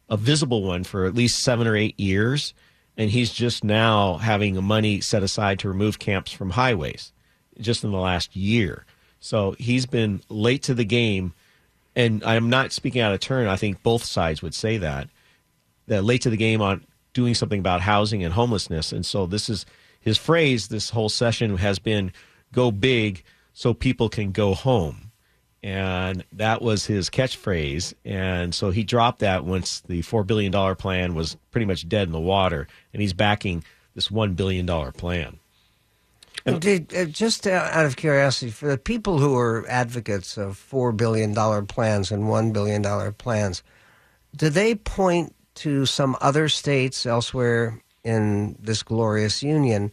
a 0.09 0.17
visible 0.17 0.63
one 0.63 0.85
for 0.85 1.05
at 1.05 1.15
least 1.15 1.41
seven 1.41 1.67
or 1.67 1.77
eight 1.77 1.99
years, 2.01 2.55
and 2.97 3.11
he's 3.11 3.31
just 3.33 3.63
now 3.63 4.17
having 4.17 4.63
money 4.65 5.01
set 5.01 5.23
aside 5.23 5.59
to 5.61 5.69
remove 5.69 5.99
camps 5.99 6.33
from 6.33 6.51
highways, 6.51 7.13
just 7.59 7.85
in 7.85 7.91
the 7.91 7.99
last 7.99 8.37
year. 8.37 8.85
So 9.21 9.55
he's 9.59 9.87
been 9.87 10.23
late 10.29 10.63
to 10.65 10.75
the 10.75 10.85
game, 10.85 11.35
and 11.95 12.23
I'm 12.25 12.49
not 12.49 12.73
speaking 12.73 13.01
out 13.01 13.13
of 13.13 13.21
turn. 13.21 13.47
I 13.47 13.57
think 13.57 13.83
both 13.83 14.05
sides 14.05 14.43
would 14.43 14.55
say 14.55 14.79
that 14.79 15.09
that 15.87 16.05
late 16.05 16.23
to 16.23 16.31
the 16.31 16.37
game 16.37 16.63
on 16.63 16.85
doing 17.13 17.35
something 17.35 17.59
about 17.59 17.81
housing 17.81 18.23
and 18.23 18.33
homelessness. 18.33 18.93
And 18.93 19.05
so 19.05 19.27
this 19.27 19.51
is 19.51 19.67
his 20.01 20.17
phrase. 20.17 20.69
This 20.69 20.91
whole 20.91 21.09
session 21.09 21.57
has 21.59 21.79
been 21.79 22.13
"Go 22.53 22.71
big 22.71 23.23
so 23.53 23.75
people 23.75 24.09
can 24.09 24.33
go 24.33 24.55
home." 24.55 25.11
and 25.63 26.25
that 26.33 26.63
was 26.63 26.87
his 26.87 27.11
catchphrase. 27.11 27.93
And 28.05 28.55
so 28.55 28.71
he 28.71 28.83
dropped 28.83 29.19
that 29.21 29.45
once 29.45 29.81
the 29.81 30.03
four 30.03 30.25
billion 30.25 30.53
dollar 30.53 30.75
plan 30.75 31.15
was 31.15 31.37
pretty 31.51 31.67
much 31.67 31.89
dead 31.89 32.09
in 32.09 32.13
the 32.13 32.21
water, 32.21 32.67
and 32.93 33.03
he's 33.03 33.13
backing 33.13 33.65
this 33.95 34.11
one 34.11 34.35
billion 34.35 34.67
dollar 34.67 34.93
plan. 34.93 35.40
Did, 36.45 36.95
uh, 36.95 37.05
just 37.07 37.47
uh, 37.47 37.69
out 37.73 37.87
of 37.87 37.97
curiosity, 37.97 38.51
for 38.51 38.69
the 38.69 38.79
people 38.79 39.19
who 39.19 39.37
are 39.37 39.67
advocates 39.69 40.37
of 40.37 40.57
four 40.57 40.93
billion 40.93 41.35
dollar 41.35 41.63
plans 41.63 42.11
and 42.11 42.29
one 42.29 42.53
billion 42.53 42.83
dollar 42.83 43.13
plans, 43.13 43.63
do 44.37 44.49
they 44.49 44.75
point 44.75 45.35
to 45.57 45.85
some 45.87 46.17
other 46.21 46.49
states 46.49 47.05
elsewhere 47.05 47.83
in 48.05 48.57
this 48.61 48.83
glorious 48.83 49.43
union 49.43 49.93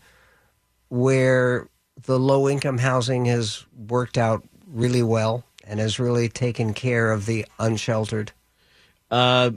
where 0.90 1.68
the 2.04 2.20
low 2.20 2.48
income 2.48 2.78
housing 2.78 3.26
has 3.26 3.66
worked 3.90 4.18
out 4.18 4.48
really 4.68 5.04
well 5.04 5.44
and 5.66 5.80
has 5.80 6.00
really 6.00 6.30
taken 6.30 6.74
care 6.74 7.12
of 7.12 7.26
the 7.26 7.46
unsheltered? 7.60 8.32
Uh, 9.12 9.52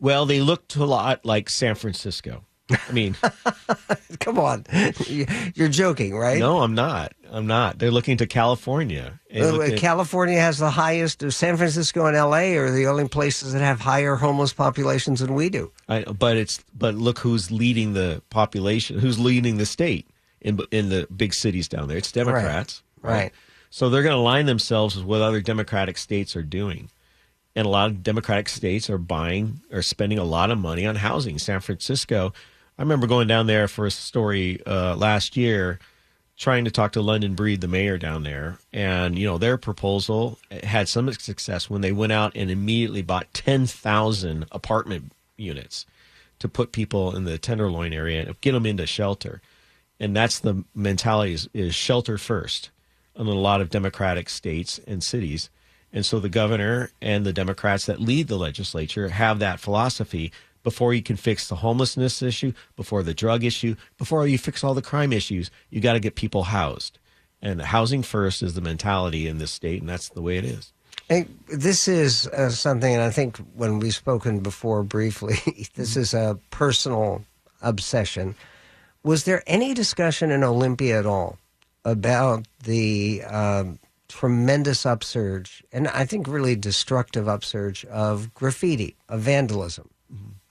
well, 0.00 0.26
they 0.26 0.40
looked 0.40 0.76
a 0.76 0.84
lot 0.84 1.24
like 1.24 1.48
San 1.48 1.74
Francisco. 1.74 2.44
I 2.70 2.92
mean, 2.92 3.16
Come 4.20 4.38
on, 4.38 4.64
you're 5.54 5.68
joking, 5.68 6.16
right? 6.16 6.38
no, 6.38 6.60
I'm 6.60 6.74
not. 6.74 7.12
I'm 7.30 7.46
not. 7.46 7.78
They're 7.78 7.90
looking 7.90 8.16
to 8.18 8.26
California. 8.26 9.20
Uh, 9.34 9.70
California 9.76 10.38
has 10.38 10.58
the 10.58 10.70
highest. 10.70 11.30
San 11.30 11.56
Francisco 11.56 12.06
and 12.06 12.16
L.A. 12.16 12.56
are 12.56 12.70
the 12.70 12.86
only 12.86 13.06
places 13.08 13.52
that 13.52 13.60
have 13.60 13.80
higher 13.80 14.16
homeless 14.16 14.52
populations 14.52 15.20
than 15.20 15.34
we 15.34 15.48
do. 15.50 15.70
I, 15.88 16.04
but 16.04 16.36
it's 16.36 16.64
but 16.76 16.94
look 16.94 17.18
who's 17.18 17.50
leading 17.50 17.92
the 17.92 18.22
population, 18.30 18.98
who's 18.98 19.18
leading 19.18 19.58
the 19.58 19.66
state 19.66 20.08
in 20.40 20.58
in 20.70 20.88
the 20.88 21.06
big 21.14 21.34
cities 21.34 21.68
down 21.68 21.88
there. 21.88 21.98
It's 21.98 22.12
Democrats, 22.12 22.82
Right. 23.00 23.32
So 23.70 23.90
they're 23.90 24.02
going 24.02 24.14
to 24.14 24.20
align 24.20 24.46
themselves 24.46 24.96
with 24.96 25.04
what 25.04 25.20
other 25.20 25.40
Democratic 25.42 25.98
states 25.98 26.34
are 26.34 26.42
doing, 26.42 26.88
and 27.54 27.66
a 27.66 27.68
lot 27.68 27.90
of 27.90 28.02
Democratic 28.02 28.48
states 28.48 28.88
are 28.88 28.98
buying 28.98 29.60
or 29.70 29.82
spending 29.82 30.18
a 30.18 30.24
lot 30.24 30.50
of 30.50 30.58
money 30.58 30.86
on 30.86 30.96
housing. 30.96 31.38
San 31.38 31.60
Francisco, 31.60 32.32
I 32.78 32.82
remember 32.82 33.08
going 33.08 33.26
down 33.26 33.48
there 33.48 33.66
for 33.66 33.86
a 33.86 33.90
story 33.90 34.62
uh, 34.64 34.94
last 34.94 35.36
year, 35.36 35.80
trying 36.36 36.64
to 36.64 36.70
talk 36.70 36.92
to 36.92 37.02
London 37.02 37.34
Breed, 37.34 37.60
the 37.60 37.66
mayor 37.66 37.98
down 37.98 38.22
there, 38.22 38.58
and 38.72 39.18
you 39.18 39.26
know 39.26 39.36
their 39.36 39.58
proposal 39.58 40.38
had 40.62 40.88
some 40.88 41.12
success 41.12 41.68
when 41.68 41.80
they 41.80 41.90
went 41.90 42.12
out 42.12 42.32
and 42.36 42.50
immediately 42.50 43.02
bought 43.02 43.34
ten 43.34 43.66
thousand 43.66 44.46
apartment 44.52 45.10
units 45.36 45.86
to 46.38 46.48
put 46.48 46.70
people 46.70 47.16
in 47.16 47.24
the 47.24 47.36
Tenderloin 47.36 47.92
area 47.92 48.22
and 48.22 48.40
get 48.40 48.52
them 48.52 48.64
into 48.64 48.86
shelter. 48.86 49.42
And 49.98 50.14
that's 50.14 50.38
the 50.38 50.64
mentality 50.72 51.32
is, 51.32 51.48
is 51.52 51.74
shelter 51.74 52.16
first 52.16 52.70
in 53.16 53.26
a 53.26 53.32
lot 53.32 53.60
of 53.60 53.70
Democratic 53.70 54.28
states 54.28 54.78
and 54.86 55.02
cities. 55.02 55.50
And 55.92 56.06
so 56.06 56.20
the 56.20 56.28
governor 56.28 56.92
and 57.02 57.26
the 57.26 57.32
Democrats 57.32 57.86
that 57.86 58.00
lead 58.00 58.28
the 58.28 58.36
legislature 58.38 59.08
have 59.08 59.40
that 59.40 59.58
philosophy. 59.58 60.30
Before 60.68 60.92
you 60.92 61.02
can 61.02 61.16
fix 61.16 61.48
the 61.48 61.54
homelessness 61.54 62.20
issue, 62.20 62.52
before 62.76 63.02
the 63.02 63.14
drug 63.14 63.42
issue, 63.42 63.74
before 63.96 64.26
you 64.26 64.36
fix 64.36 64.62
all 64.62 64.74
the 64.74 64.82
crime 64.82 65.14
issues, 65.14 65.50
you 65.70 65.80
got 65.80 65.94
to 65.94 65.98
get 65.98 66.14
people 66.14 66.42
housed. 66.42 66.98
And 67.40 67.62
housing 67.62 68.02
first 68.02 68.42
is 68.42 68.52
the 68.52 68.60
mentality 68.60 69.26
in 69.26 69.38
this 69.38 69.50
state, 69.50 69.80
and 69.80 69.88
that's 69.88 70.10
the 70.10 70.20
way 70.20 70.36
it 70.36 70.44
is. 70.44 70.74
Hey, 71.08 71.24
this 71.46 71.88
is 71.88 72.26
uh, 72.26 72.50
something, 72.50 72.92
and 72.92 73.02
I 73.02 73.08
think 73.08 73.38
when 73.54 73.78
we've 73.78 73.94
spoken 73.94 74.40
before 74.40 74.82
briefly, 74.82 75.38
this 75.74 75.96
is 75.96 76.12
a 76.12 76.38
personal 76.50 77.24
obsession. 77.62 78.34
Was 79.02 79.24
there 79.24 79.42
any 79.46 79.72
discussion 79.72 80.30
in 80.30 80.44
Olympia 80.44 80.98
at 80.98 81.06
all 81.06 81.38
about 81.86 82.46
the 82.64 83.22
um, 83.22 83.78
tremendous 84.08 84.84
upsurge, 84.84 85.64
and 85.72 85.88
I 85.88 86.04
think 86.04 86.28
really 86.28 86.56
destructive 86.56 87.26
upsurge 87.26 87.86
of 87.86 88.34
graffiti, 88.34 88.96
of 89.08 89.20
vandalism 89.20 89.88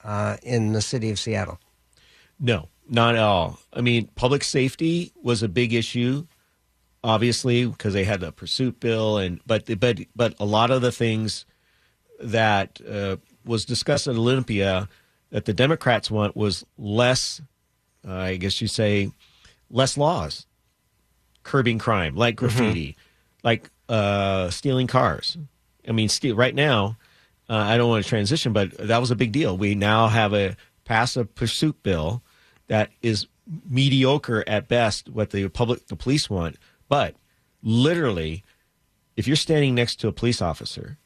uh, 0.08 0.38
in 0.42 0.72
the 0.72 0.80
city 0.80 1.10
of 1.10 1.18
Seattle? 1.18 1.60
No, 2.40 2.70
not 2.88 3.14
at 3.14 3.20
all. 3.20 3.58
I 3.74 3.82
mean, 3.82 4.08
public 4.14 4.42
safety 4.42 5.12
was 5.22 5.42
a 5.42 5.48
big 5.48 5.74
issue, 5.74 6.26
obviously, 7.04 7.66
because 7.66 7.92
they 7.92 8.04
had 8.04 8.20
the 8.20 8.32
pursuit 8.32 8.80
bill, 8.80 9.18
and 9.18 9.40
but 9.46 9.66
but 9.78 9.98
but 10.16 10.34
a 10.40 10.46
lot 10.46 10.70
of 10.70 10.80
the 10.80 10.92
things 10.92 11.44
that 12.20 12.80
uh, 12.90 13.16
was 13.44 13.66
discussed 13.66 14.06
at 14.08 14.16
Olympia 14.16 14.88
that 15.30 15.44
the 15.44 15.52
Democrats 15.52 16.10
want 16.10 16.34
was 16.34 16.64
less, 16.78 17.42
uh, 18.06 18.14
I 18.14 18.36
guess 18.36 18.62
you 18.62 18.66
say, 18.66 19.12
less 19.70 19.98
laws, 19.98 20.46
curbing 21.42 21.78
crime, 21.78 22.16
like 22.16 22.36
graffiti, 22.36 22.96
like 23.44 23.70
uh, 23.90 24.48
stealing 24.48 24.86
cars. 24.86 25.36
I 25.86 25.92
mean, 25.92 26.08
steal, 26.08 26.34
right 26.34 26.54
now, 26.54 26.96
uh, 27.48 27.54
I 27.56 27.76
don't 27.76 27.88
want 27.88 28.04
to 28.04 28.08
transition, 28.08 28.52
but 28.52 28.76
that 28.78 28.98
was 28.98 29.10
a 29.10 29.16
big 29.16 29.32
deal. 29.32 29.56
We 29.56 29.74
now 29.74 30.08
have 30.08 30.34
a 30.34 30.56
passive 30.84 31.34
pursuit 31.34 31.82
bill 31.82 32.22
that 32.66 32.90
is 33.02 33.26
mediocre 33.68 34.44
at 34.46 34.68
best 34.68 35.08
what 35.08 35.30
the 35.30 35.48
public 35.48 35.86
the 35.86 35.96
police 35.96 36.28
want. 36.28 36.56
But 36.88 37.14
literally 37.62 38.44
if 39.16 39.26
you're 39.26 39.36
standing 39.36 39.74
next 39.74 39.96
to 39.96 40.08
a 40.08 40.12
police 40.12 40.40
officer 40.40 40.96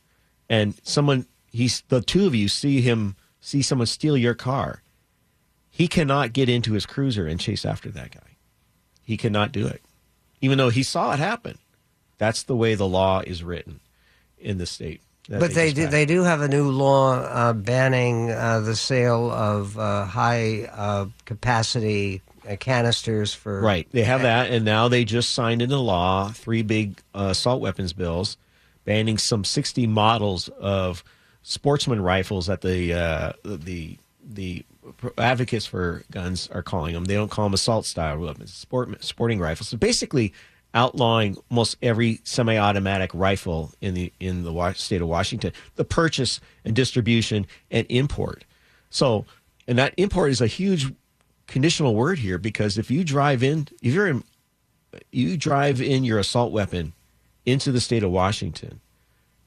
and 0.49 0.79
someone 0.83 1.27
he's 1.51 1.83
the 1.89 2.03
two 2.03 2.27
of 2.27 2.35
you 2.35 2.49
see 2.49 2.81
him 2.81 3.17
see 3.41 3.63
someone 3.63 3.87
steal 3.87 4.17
your 4.17 4.35
car 4.35 4.83
he 5.71 5.89
cannot 5.89 6.35
get 6.35 6.51
into 6.51 6.75
his 6.75 6.85
cruiser 6.85 7.27
and 7.27 7.41
chase 7.41 7.65
after 7.65 7.91
that 7.91 8.11
guy. 8.11 8.37
He 9.03 9.17
cannot 9.17 9.53
do 9.53 9.67
it. 9.67 9.81
Even 10.43 10.59
though 10.59 10.69
he 10.69 10.83
saw 10.83 11.15
it 11.15 11.19
happen 11.19 11.59
that's 12.19 12.43
the 12.43 12.57
way 12.57 12.75
the 12.75 12.87
law 12.87 13.23
is 13.27 13.43
written 13.43 13.81
in 14.39 14.59
the 14.59 14.67
state 14.67 15.01
But 15.29 15.55
they 15.55 15.73
do, 15.73 15.87
they 15.87 16.05
do 16.05 16.23
have 16.25 16.41
a 16.41 16.49
new 16.49 16.71
law 16.71 17.15
uh, 17.15 17.53
banning 17.53 18.31
uh, 18.31 18.61
the 18.61 18.75
sale 18.75 19.31
of 19.31 19.79
uh, 19.79 20.05
high 20.05 20.65
uh, 20.65 21.07
capacity 21.25 22.23
uh, 22.49 22.57
canisters 22.57 23.33
for 23.33 23.61
Right. 23.61 23.87
They 23.93 24.03
have 24.03 24.23
that, 24.23 24.51
and 24.51 24.65
now 24.65 24.89
they 24.89 25.05
just 25.05 25.33
signed 25.33 25.63
into 25.63 25.79
law 25.79 26.31
three 26.31 26.63
big 26.63 27.01
uh, 27.15 27.29
assault 27.31 27.61
weapons 27.61 27.93
bills, 27.93 28.37
banning 28.85 29.17
some 29.17 29.45
60 29.45 29.87
models 29.87 30.49
of 30.49 31.05
sportsman 31.43 32.01
rifles 32.03 32.47
that 32.47 32.63
the 32.63 32.93
uh, 32.93 33.33
the 33.45 33.99
the 34.25 34.65
advocates 35.19 35.67
for 35.67 36.03
guns 36.11 36.49
are 36.51 36.63
calling 36.63 36.95
them. 36.95 37.05
They 37.05 37.15
don't 37.15 37.31
call 37.31 37.47
them 37.47 37.55
assault 37.55 37.87
style 37.87 38.19
weapons, 38.19 38.53
sport, 38.53 39.03
sporting 39.05 39.39
rifles. 39.39 39.69
So 39.69 39.77
basically, 39.77 40.33
outlawing 40.75 41.37
almost 41.51 41.77
every 41.83 42.21
semi-automatic 42.25 43.11
rifle 43.15 43.73
in 43.81 43.95
the 43.95 44.13
in 44.21 44.43
the 44.45 44.73
state 44.75 45.03
of 45.03 45.09
Washington, 45.09 45.53
the 45.77 45.85
purchase 45.85 46.41
and 46.65 46.75
distribution 46.75 47.47
and 47.71 47.87
import. 47.89 48.45
So, 48.91 49.27
and 49.67 49.79
that 49.79 49.95
import 49.97 50.31
is 50.31 50.41
a 50.41 50.47
huge 50.47 50.93
conditional 51.47 51.95
word 51.95 52.19
here 52.19 52.39
because 52.39 52.79
if 52.79 52.91
you 52.91 53.05
drive 53.05 53.43
in, 53.43 53.69
if 53.83 53.93
you're 53.93 54.09
in, 54.09 54.25
you 55.11 55.37
drive 55.37 55.81
in 55.81 56.05
your 56.05 56.19
assault 56.19 56.53
weapon 56.53 56.93
into 57.45 57.73
the 57.73 57.81
state 57.81 58.03
of 58.03 58.11
Washington 58.11 58.81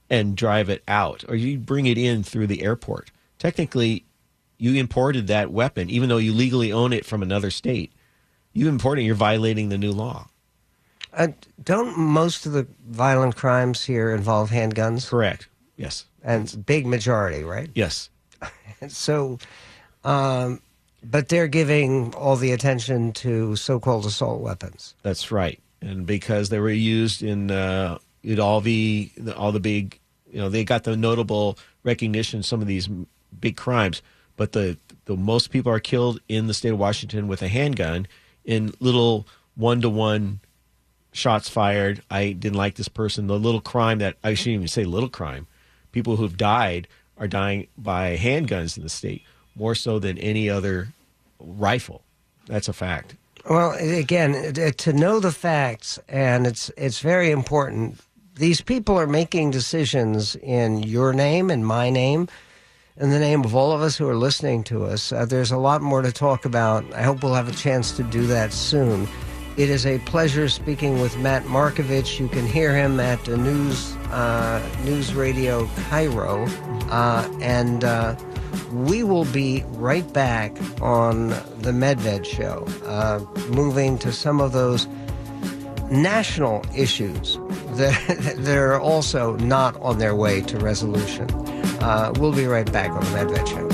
and 0.10 0.38
drive 0.38 0.70
it 0.70 0.84
out, 0.88 1.24
or 1.28 1.36
you 1.36 1.58
bring 1.58 1.88
it 1.88 1.98
in 1.98 2.22
through 2.24 2.48
the 2.48 2.62
airport, 2.62 3.10
technically 3.40 4.06
you 4.58 4.76
imported 4.76 5.28
that 5.28 5.52
weapon, 5.52 5.90
even 5.90 6.10
though 6.10 6.18
you 6.18 6.34
legally 6.34 6.72
own 6.72 6.94
it 6.94 7.06
from 7.06 7.22
another 7.22 7.50
state. 7.50 7.92
You 8.54 8.70
import 8.70 9.00
it, 9.00 9.04
you're 9.04 9.16
violating 9.16 9.70
the 9.70 9.78
new 9.78 9.92
law. 9.92 10.30
Uh, 11.16 11.28
don't 11.64 11.98
most 11.98 12.46
of 12.46 12.52
the 12.52 12.68
violent 12.88 13.36
crimes 13.36 13.84
here 13.84 14.12
involve 14.14 14.50
handguns? 14.50 15.08
Correct. 15.10 15.48
Yes. 15.78 16.06
And 16.24 16.66
big 16.66 16.86
majority, 16.86 17.44
right? 17.44 17.70
Yes. 17.76 18.10
So, 18.90 19.40
um, 20.04 20.62
but 21.02 21.30
they're 21.30 21.48
giving 21.48 22.14
all 22.14 22.36
the 22.36 22.52
attention 22.52 23.14
to 23.14 23.56
so-called 23.56 24.06
assault 24.06 24.42
weapons. 24.42 24.96
That's 25.02 25.32
right. 25.32 25.60
And 25.82 26.06
because 26.06 26.50
they 26.50 26.60
were 26.60 26.70
used 26.70 27.24
in 27.24 27.50
uh, 27.52 27.98
Uvalde, 28.22 28.66
the- 28.66 29.34
all 29.36 29.52
the 29.54 29.60
big, 29.62 29.98
you 30.30 30.40
know, 30.40 30.50
they 30.50 30.64
got 30.66 30.84
the 30.84 30.98
notable 30.98 31.58
recognition, 31.84 32.44
some 32.44 32.62
of 32.62 32.68
these 32.68 32.90
big 33.40 33.56
crimes, 33.56 34.02
but 34.36 34.52
the, 34.52 34.78
the 35.06 35.16
most 35.16 35.52
people 35.52 35.72
are 35.72 35.80
killed 35.80 36.20
in 36.28 36.48
the 36.48 36.54
state 36.54 36.74
of 36.74 36.78
Washington 36.78 37.28
with 37.28 37.42
a 37.42 37.48
handgun 37.48 38.08
in 38.44 38.74
little 38.80 39.26
one 39.56 39.80
to 39.82 39.90
one 39.90 40.42
shots 41.16 41.50
fired. 41.50 42.02
I 42.12 42.34
didn't 42.34 42.58
like 42.58 42.76
this 42.76 42.88
person. 42.88 43.28
The 43.28 43.40
little 43.40 43.62
crime 43.62 44.00
that 44.00 44.18
I 44.24 44.34
shouldn't 44.34 44.56
even 44.56 44.68
say 44.68 44.84
little 44.84 45.10
crime. 45.10 45.48
People 45.92 46.18
who've 46.18 46.38
died 46.38 46.88
are 47.18 47.28
dying 47.28 47.68
by 47.78 48.18
handguns 48.18 48.78
in 48.78 48.84
the 48.84 48.90
state 48.90 49.24
more 49.56 49.76
so 49.76 50.00
than 50.00 50.18
any 50.18 50.50
other 50.50 50.90
rifle. 51.40 52.02
That's 52.48 52.68
a 52.68 52.74
fact. 52.74 53.16
Well, 53.50 53.74
again, 53.74 54.54
to 54.54 54.94
know 54.94 55.20
the 55.20 55.32
facts, 55.32 56.00
and 56.10 56.48
it's 56.48 56.72
it's 56.76 57.00
very 57.00 57.32
important. 57.32 58.00
These 58.36 58.62
people 58.62 59.00
are 59.00 59.08
making 59.08 59.52
decisions 59.52 60.36
in 60.36 60.84
your 60.84 61.14
name 61.14 61.50
and 61.50 61.66
my 61.66 61.90
name, 61.90 62.28
in 62.98 63.12
the 63.12 63.20
name 63.20 63.46
of 63.46 63.56
all 63.56 63.72
of 63.72 63.82
us 63.82 63.96
who 63.96 64.10
are 64.10 64.16
listening 64.16 64.64
to 64.66 64.86
us. 64.86 65.12
Uh, 65.12 65.26
there's 65.26 65.52
a 65.52 65.58
lot 65.58 65.82
more 65.82 66.02
to 66.02 66.12
talk 66.12 66.44
about. 66.44 66.92
I 66.94 67.04
hope 67.04 67.24
we'll 67.24 67.36
have 67.36 67.48
a 67.48 67.56
chance 67.56 67.96
to 67.98 68.04
do 68.04 68.26
that 68.28 68.52
soon. 68.52 69.08
It 69.58 69.70
is 69.70 69.86
a 69.86 70.00
pleasure 70.00 70.50
speaking 70.50 71.00
with 71.00 71.18
Matt 71.18 71.44
Markovich. 71.44 72.20
You 72.20 72.28
can 72.28 72.46
hear 72.46 72.76
him 72.76 73.00
at 73.00 73.26
News 73.28 73.96
uh, 74.12 74.62
News 74.84 75.14
Radio 75.14 75.66
KIRO, 75.90 76.48
uh, 76.90 77.30
and. 77.42 77.84
Uh, 77.84 78.16
we 78.72 79.04
will 79.04 79.26
be 79.26 79.64
right 79.74 80.12
back 80.14 80.52
on 80.82 81.30
the 81.60 81.72
Medved 81.72 82.26
show, 82.26 82.66
uh, 82.86 83.20
moving 83.50 83.98
to 84.00 84.12
some 84.12 84.42
of 84.42 84.54
those 84.54 84.88
national 85.92 86.64
issues 86.76 87.36
that, 87.76 88.36
that 88.38 88.58
are 88.58 88.80
also 88.80 89.36
not 89.38 89.76
on 89.82 90.00
their 90.00 90.16
way 90.16 90.42
to 90.42 90.58
resolution. 90.58 91.30
Uh, 91.82 92.14
we'll 92.18 92.34
be 92.34 92.46
right 92.46 92.72
back 92.72 92.92
on 92.92 93.02
the 93.02 93.10
Medved 93.10 93.48
show. 93.48 93.65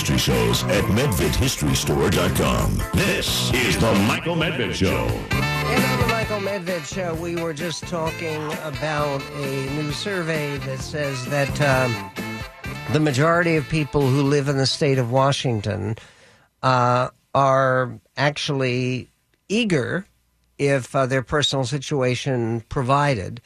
History 0.00 0.16
shows 0.16 0.64
at 0.64 0.82
medvedhistorystore.com. 0.84 2.82
This 2.94 3.52
is 3.52 3.78
the 3.78 3.92
Michael 4.06 4.34
Medved 4.34 4.72
Show. 4.72 5.06
And 5.30 5.84
on 5.84 6.00
the 6.00 6.06
Michael 6.06 6.38
Medved 6.38 6.86
show, 6.86 7.14
we 7.16 7.36
were 7.36 7.52
just 7.52 7.82
talking 7.86 8.42
about 8.62 9.20
a 9.34 9.70
new 9.74 9.92
survey 9.92 10.56
that 10.56 10.78
says 10.78 11.26
that 11.26 11.60
um, 11.60 12.10
the 12.94 13.00
majority 13.00 13.56
of 13.56 13.68
people 13.68 14.00
who 14.00 14.22
live 14.22 14.48
in 14.48 14.56
the 14.56 14.64
state 14.64 14.96
of 14.96 15.12
Washington 15.12 15.96
uh, 16.62 17.10
are 17.34 18.00
actually 18.16 19.10
eager, 19.50 20.06
if 20.56 20.96
uh, 20.96 21.04
their 21.04 21.22
personal 21.22 21.66
situation 21.66 22.62
provided, 22.70 23.42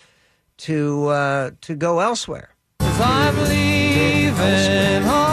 to 0.58 1.08
uh, 1.08 1.50
to 1.62 1.74
go 1.74 1.98
elsewhere. 1.98 2.54
Cause 2.78 3.00
I'm 3.00 3.36
leaving 3.48 5.02
on 5.08 5.20
a 5.20 5.23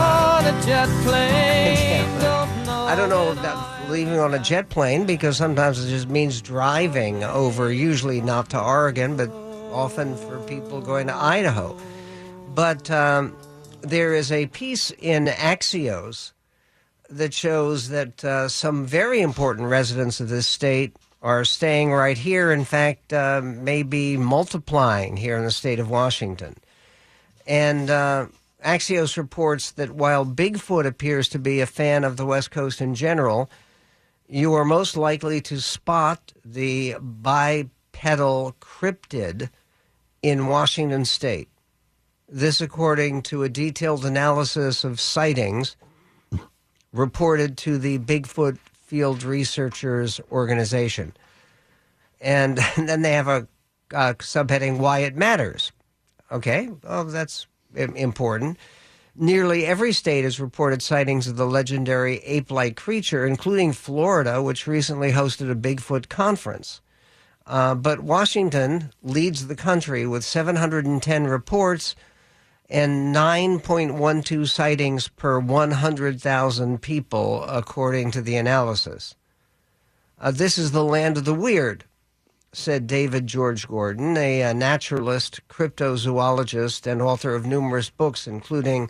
jet 0.71 0.87
plane. 1.03 2.21
Don't 2.21 2.69
I 2.69 2.95
don't 2.95 3.09
know 3.09 3.33
about 3.33 3.89
leaving 3.89 4.19
on 4.19 4.33
a 4.33 4.39
jet 4.39 4.69
plane 4.69 5.05
because 5.05 5.35
sometimes 5.35 5.83
it 5.83 5.89
just 5.89 6.07
means 6.07 6.41
driving 6.41 7.25
over, 7.25 7.69
usually 7.73 8.21
not 8.21 8.51
to 8.51 8.61
Oregon, 8.61 9.17
but 9.17 9.29
often 9.73 10.15
for 10.15 10.39
people 10.47 10.79
going 10.79 11.07
to 11.07 11.13
Idaho. 11.13 11.77
But 12.55 12.89
um, 12.89 13.35
there 13.81 14.13
is 14.13 14.31
a 14.31 14.47
piece 14.47 14.91
in 14.91 15.25
Axios 15.25 16.31
that 17.09 17.33
shows 17.33 17.89
that 17.89 18.23
uh, 18.23 18.47
some 18.47 18.85
very 18.85 19.19
important 19.19 19.67
residents 19.67 20.21
of 20.21 20.29
this 20.29 20.47
state 20.47 20.95
are 21.21 21.43
staying 21.43 21.91
right 21.91 22.17
here. 22.17 22.49
In 22.49 22.63
fact, 22.63 23.11
uh, 23.11 23.41
maybe 23.43 24.15
multiplying 24.15 25.17
here 25.17 25.35
in 25.35 25.43
the 25.43 25.51
state 25.51 25.79
of 25.79 25.89
Washington. 25.89 26.55
And 27.45 27.89
uh, 27.89 28.27
Axios 28.63 29.17
reports 29.17 29.71
that 29.71 29.91
while 29.91 30.25
Bigfoot 30.25 30.85
appears 30.85 31.27
to 31.29 31.39
be 31.39 31.61
a 31.61 31.65
fan 31.65 32.03
of 32.03 32.17
the 32.17 32.25
West 32.25 32.51
Coast 32.51 32.81
in 32.81 32.95
general, 32.95 33.49
you 34.27 34.53
are 34.53 34.65
most 34.65 34.95
likely 34.95 35.41
to 35.41 35.59
spot 35.59 36.31
the 36.45 36.95
bipedal 37.01 38.55
cryptid 38.61 39.49
in 40.21 40.47
Washington 40.47 41.05
state. 41.05 41.49
This, 42.29 42.61
according 42.61 43.23
to 43.23 43.43
a 43.43 43.49
detailed 43.49 44.05
analysis 44.05 44.83
of 44.83 45.01
sightings 45.01 45.75
reported 46.93 47.57
to 47.57 47.77
the 47.77 47.99
Bigfoot 47.99 48.57
Field 48.57 49.23
Researchers 49.23 50.21
Organization. 50.31 51.13
And 52.21 52.57
then 52.77 53.01
they 53.01 53.13
have 53.13 53.27
a 53.27 53.47
subheading 53.91 54.77
Why 54.77 54.99
It 54.99 55.15
Matters. 55.15 55.71
Okay, 56.31 56.69
well, 56.83 57.03
that's 57.03 57.47
important. 57.75 58.57
Nearly 59.15 59.65
every 59.65 59.91
state 59.91 60.23
has 60.23 60.39
reported 60.39 60.81
sightings 60.81 61.27
of 61.27 61.35
the 61.35 61.45
legendary 61.45 62.17
ape 62.19 62.49
like 62.49 62.77
creature, 62.77 63.25
including 63.25 63.73
Florida, 63.73 64.41
which 64.41 64.67
recently 64.67 65.11
hosted 65.11 65.51
a 65.51 65.55
Bigfoot 65.55 66.07
conference. 66.07 66.81
Uh, 67.45 67.75
but 67.75 67.99
Washington 67.99 68.91
leads 69.03 69.47
the 69.47 69.55
country 69.55 70.07
with 70.07 70.23
710 70.23 71.25
reports 71.25 71.95
and 72.69 73.13
9.12 73.13 74.47
sightings 74.47 75.09
per 75.09 75.39
100,000 75.39 76.81
people, 76.81 77.43
according 77.43 78.11
to 78.11 78.21
the 78.21 78.37
analysis. 78.37 79.15
Uh, 80.17 80.31
this 80.31 80.57
is 80.57 80.71
the 80.71 80.83
land 80.83 81.17
of 81.17 81.25
the 81.25 81.33
weird, 81.33 81.83
said 82.53 82.85
David 82.85 83.27
George 83.27 83.67
Gordon, 83.67 84.17
a, 84.17 84.41
a 84.41 84.53
naturalist, 84.53 85.39
cryptozoologist, 85.47 86.85
and 86.85 87.01
author 87.01 87.33
of 87.33 87.45
numerous 87.45 87.89
books, 87.89 88.27
including 88.27 88.89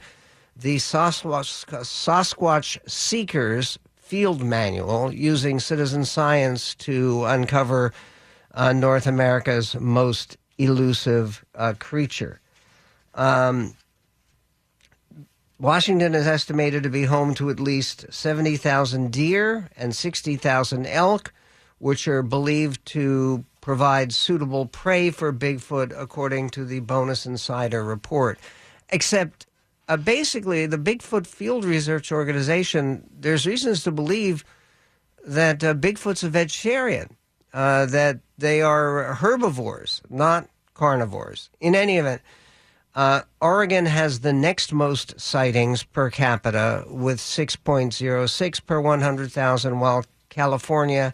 the 0.56 0.78
Sasquatch, 0.78 1.66
Sasquatch 1.84 2.78
Seekers 2.90 3.78
Field 3.96 4.42
Manual, 4.44 5.14
using 5.14 5.60
citizen 5.60 6.06
science 6.06 6.76
to 6.76 7.24
uncover 7.26 7.94
uh, 8.54 8.74
North 8.74 9.08
America's 9.08 9.76
most 9.80 10.38
elusive 10.58 11.46
uh, 11.56 11.74
creature. 11.80 12.42
Um, 13.16 13.76
Washington 15.60 16.16
is 16.16 16.26
estimated 16.26 16.82
to 16.84 16.90
be 16.90 17.04
home 17.04 17.36
to 17.36 17.52
at 17.52 17.60
least 17.60 18.06
70,000 18.10 19.12
deer 19.12 19.70
and 19.78 19.96
60,000 19.96 20.88
elk, 20.88 21.32
which 21.78 22.08
are 22.08 22.24
believed 22.24 22.84
to 22.88 23.46
provide 23.62 24.12
suitable 24.12 24.66
prey 24.66 25.12
for 25.12 25.32
Bigfoot, 25.32 25.94
according 25.96 26.50
to 26.50 26.66
the 26.66 26.80
Bonus 26.82 27.26
Insider 27.26 27.84
report. 27.84 28.40
Except, 28.90 29.46
uh, 29.88 29.98
basically, 29.98 30.66
the 30.66 30.78
Bigfoot 30.78 31.28
Field 31.28 31.64
Research 31.64 32.12
Organization, 32.12 33.08
there's 33.18 33.46
reasons 33.46 33.84
to 33.84 33.92
believe 33.92 34.44
that 35.26 35.64
uh, 35.64 35.74
Bigfoot's 35.76 36.24
a 36.24 36.30
vegetarian, 36.30 37.16
uh, 37.54 37.86
that 37.86 38.20
they 38.38 38.62
are 38.62 39.14
herbivores, 39.14 40.02
not 40.10 40.50
carnivores. 40.74 41.50
In 41.60 41.76
any 41.76 41.98
event, 41.98 42.22
uh, 42.96 43.22
Oregon 43.40 43.86
has 43.86 44.20
the 44.20 44.34
next 44.34 44.74
most 44.74 45.20
sightings 45.20 45.84
per 45.84 46.10
capita 46.10 46.84
with 46.88 47.20
6.06 47.20 48.66
per 48.66 48.82
100,000, 48.82 49.80
while 49.80 50.04
California 50.30 51.14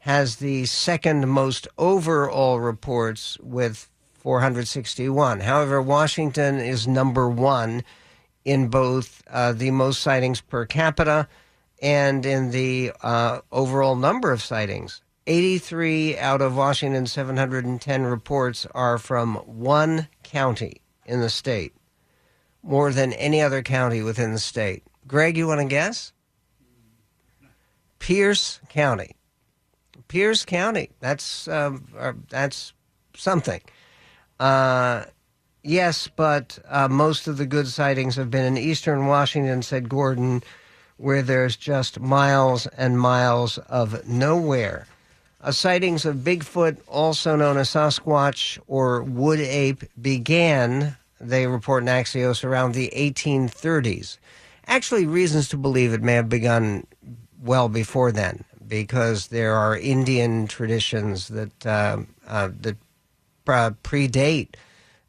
has 0.00 0.36
the 0.36 0.64
second 0.66 1.28
most 1.28 1.68
overall 1.78 2.58
reports 2.58 3.38
with 3.40 3.90
461. 4.14 5.40
However, 5.40 5.80
Washington 5.80 6.58
is 6.58 6.88
number 6.88 7.28
one 7.28 7.84
in 8.44 8.68
both 8.68 9.22
uh, 9.30 9.52
the 9.52 9.70
most 9.70 10.00
sightings 10.00 10.40
per 10.40 10.64
capita 10.64 11.28
and 11.82 12.24
in 12.24 12.50
the 12.50 12.92
uh, 13.02 13.40
overall 13.52 13.94
number 13.94 14.32
of 14.32 14.42
sightings. 14.42 15.02
83 15.26 16.18
out 16.18 16.40
of 16.40 16.56
Washington's 16.56 17.12
710 17.12 18.02
reports 18.04 18.66
are 18.74 18.98
from 18.98 19.36
one 19.36 20.08
county 20.22 20.80
in 21.04 21.20
the 21.20 21.30
state, 21.30 21.74
more 22.62 22.90
than 22.90 23.12
any 23.12 23.40
other 23.42 23.62
county 23.62 24.02
within 24.02 24.32
the 24.32 24.38
state. 24.38 24.82
Greg, 25.06 25.36
you 25.36 25.46
want 25.46 25.60
to 25.60 25.66
guess? 25.66 26.12
Pierce 27.98 28.60
County. 28.70 29.16
Pierce 30.10 30.44
County. 30.44 30.90
That's 30.98 31.46
um, 31.46 31.86
uh, 31.96 32.14
that's 32.28 32.72
something. 33.14 33.60
Uh, 34.40 35.04
yes, 35.62 36.08
but 36.08 36.58
uh, 36.68 36.88
most 36.88 37.28
of 37.28 37.36
the 37.36 37.46
good 37.46 37.68
sightings 37.68 38.16
have 38.16 38.28
been 38.28 38.44
in 38.44 38.58
eastern 38.58 39.06
Washington," 39.06 39.62
said 39.62 39.88
Gordon, 39.88 40.42
where 40.96 41.22
there's 41.22 41.54
just 41.54 42.00
miles 42.00 42.66
and 42.76 42.98
miles 42.98 43.58
of 43.58 44.06
nowhere. 44.08 44.88
Uh, 45.42 45.52
sightings 45.52 46.04
of 46.04 46.16
Bigfoot, 46.16 46.78
also 46.88 47.36
known 47.36 47.56
as 47.56 47.70
Sasquatch 47.70 48.58
or 48.66 49.04
wood 49.04 49.38
ape, 49.38 49.84
began, 50.02 50.96
they 51.20 51.46
report 51.46 51.84
in 51.84 51.88
Axios, 51.88 52.42
around 52.42 52.74
the 52.74 52.92
1830s. 52.96 54.18
Actually, 54.66 55.06
reasons 55.06 55.48
to 55.48 55.56
believe 55.56 55.92
it 55.92 56.02
may 56.02 56.14
have 56.14 56.28
begun 56.28 56.84
well 57.42 57.68
before 57.68 58.10
then, 58.10 58.44
because 58.70 59.26
there 59.26 59.54
are 59.54 59.76
Indian 59.76 60.46
traditions 60.46 61.28
that 61.28 61.66
uh, 61.66 61.98
uh, 62.26 62.48
that 62.60 62.76
predate 63.44 64.54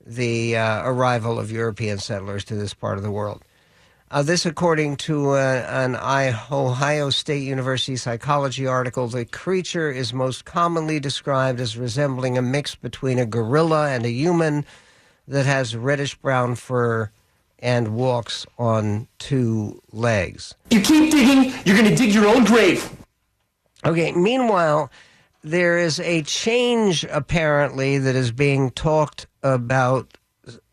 the 0.06 0.58
uh, 0.58 0.84
arrival 0.84 1.40
of 1.40 1.52
European 1.52 2.00
settlers 2.00 2.44
to 2.46 2.56
this 2.56 2.74
part 2.74 2.98
of 2.98 3.04
the 3.04 3.12
world. 3.12 3.44
Uh, 4.10 4.22
this, 4.22 4.46
according 4.46 4.98
to 4.98 5.30
uh, 5.30 5.66
an 5.70 5.96
Ohio 5.96 7.10
State 7.12 7.44
University 7.44 7.96
psychology 7.96 8.68
article, 8.68 9.08
the 9.08 9.24
creature 9.24 9.90
is 9.90 10.12
most 10.12 10.44
commonly 10.44 11.00
described 11.00 11.62
as 11.62 11.78
resembling 11.78 12.38
a 12.38 12.42
mix 12.42 12.76
between 12.76 13.20
a 13.20 13.26
gorilla 13.26 13.90
and 13.90 14.06
a 14.06 14.12
human 14.12 14.66
that 15.28 15.46
has 15.46 15.78
reddish 15.78 16.16
brown 16.16 16.56
fur 16.56 17.10
and 17.60 17.90
walks 17.90 18.46
on 18.58 19.08
two 19.20 19.82
legs. 19.94 20.56
You 20.72 20.82
keep 20.82 21.12
digging, 21.12 21.54
you're 21.64 21.78
going 21.78 21.90
to 21.90 21.96
dig 21.96 22.14
your 22.14 22.28
own 22.28 22.44
grave. 22.44 22.90
Okay, 23.86 24.12
meanwhile, 24.12 24.92
there 25.44 25.78
is 25.78 26.00
a 26.00 26.22
change 26.24 27.04
apparently 27.06 27.98
that 27.98 28.16
is 28.16 28.32
being 28.32 28.70
talked 28.72 29.26
about 29.42 30.18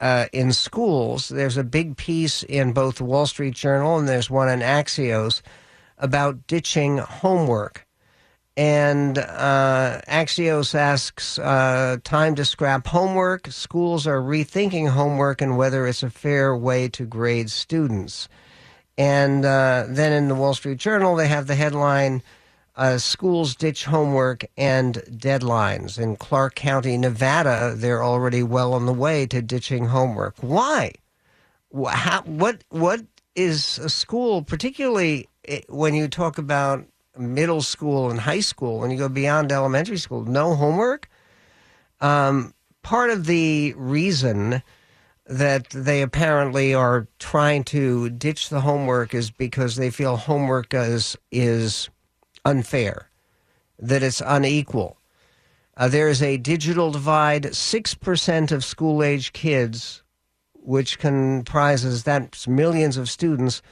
uh, 0.01 0.27
in 0.33 0.53
schools. 0.53 1.29
There's 1.29 1.57
a 1.57 1.65
big 1.65 1.97
piece 1.97 2.43
in 2.43 2.73
both 2.73 2.97
the 2.97 3.05
Wall 3.05 3.27
Street 3.27 3.55
Journal 3.55 3.99
and 3.99 4.09
there's 4.09 4.31
one 4.31 4.49
in 4.49 4.61
Axios 4.61 5.43
about 5.97 6.47
ditching 6.47 6.99
homework. 6.99 7.87
And 8.57 9.17
uh, 9.19 10.01
Axios 10.09 10.75
asks 10.75 11.39
uh, 11.39 11.99
time 12.03 12.35
to 12.35 12.45
scrap 12.45 12.89
homework. 12.89 13.47
Schools 13.49 14.07
are 14.07 14.21
rethinking 14.21 14.91
homework 14.91 15.41
and 15.41 15.57
whether 15.57 15.87
it's 15.87 16.03
a 16.03 16.11
fair 16.11 16.57
way 16.57 16.89
to 16.89 17.07
grade 17.07 17.51
students. 17.51 18.29
And 18.97 19.45
uh, 19.45 19.87
then 19.89 20.13
in 20.13 20.29
the 20.29 20.35
Wall 20.35 20.55
Street 20.55 20.79
Journal, 20.79 21.15
they 21.15 21.29
have 21.29 21.47
the 21.47 21.55
headline 21.55 22.23
uh, 22.79 22.97
Schools 22.97 23.57
ditch 23.57 23.85
homework 23.85 24.45
and 24.57 24.95
deadlines. 25.11 25.99
In 25.99 26.17
Clark 26.17 26.55
County, 26.55 26.97
Nevada, 26.97 27.75
they're 27.77 28.05
already 28.05 28.43
well 28.43 28.73
on 28.73 28.87
the 28.87 28.93
way 28.95 29.27
to 29.27 29.43
ditching 29.43 29.87
homework. 29.87 30.37
Why? 30.41 30.93
How, 31.89 32.23
what, 32.23 32.63
what 32.71 33.03
is 33.35 33.79
a 33.79 33.89
school, 33.89 34.43
particularly 34.43 35.29
eh, 35.47 35.61
when 35.69 35.93
you 35.95 36.07
talk 36.07 36.39
about 36.39 36.87
middle 37.19 37.63
school 37.63 38.11
and 38.11 38.21
high 38.21 38.41
school, 38.41 38.79
when 38.79 38.93
you 38.93 38.97
go 38.97 39.09
beyond 39.09 39.51
elementary 39.51 39.99
school, 39.99 40.25
no 40.25 40.55
homework? 40.55 41.11
Um, 42.01 42.55
part 42.83 43.11
of 43.11 43.27
the 43.27 43.75
reason 43.77 44.63
that 45.27 45.69
they 45.71 46.01
apparently 46.01 46.75
are 46.75 47.09
trying 47.19 47.65
to 47.65 48.09
ditch 48.11 48.49
the 48.51 48.61
homework 48.61 49.15
is 49.15 49.33
because 49.33 49.75
they 49.75 49.91
feel 49.91 50.17
homework 50.17 50.73
is 50.73 51.19
is 51.31 51.91
unfair, 52.45 53.11
that 53.79 54.03
it's 54.03 54.23
unequal. 54.25 54.99
Uh, 55.77 55.89
there 55.89 56.09
is 56.09 56.23
a 56.23 56.37
digital 56.37 56.91
divide. 56.91 57.55
Six 57.55 57.95
percent 57.95 58.51
of 58.51 58.65
school 58.65 59.03
age 59.03 59.33
kids, 59.33 60.03
which 60.55 60.99
comprises 60.99 62.03
that's 62.03 62.49
millions 62.49 62.97
of 62.97 63.09
students, 63.09 63.63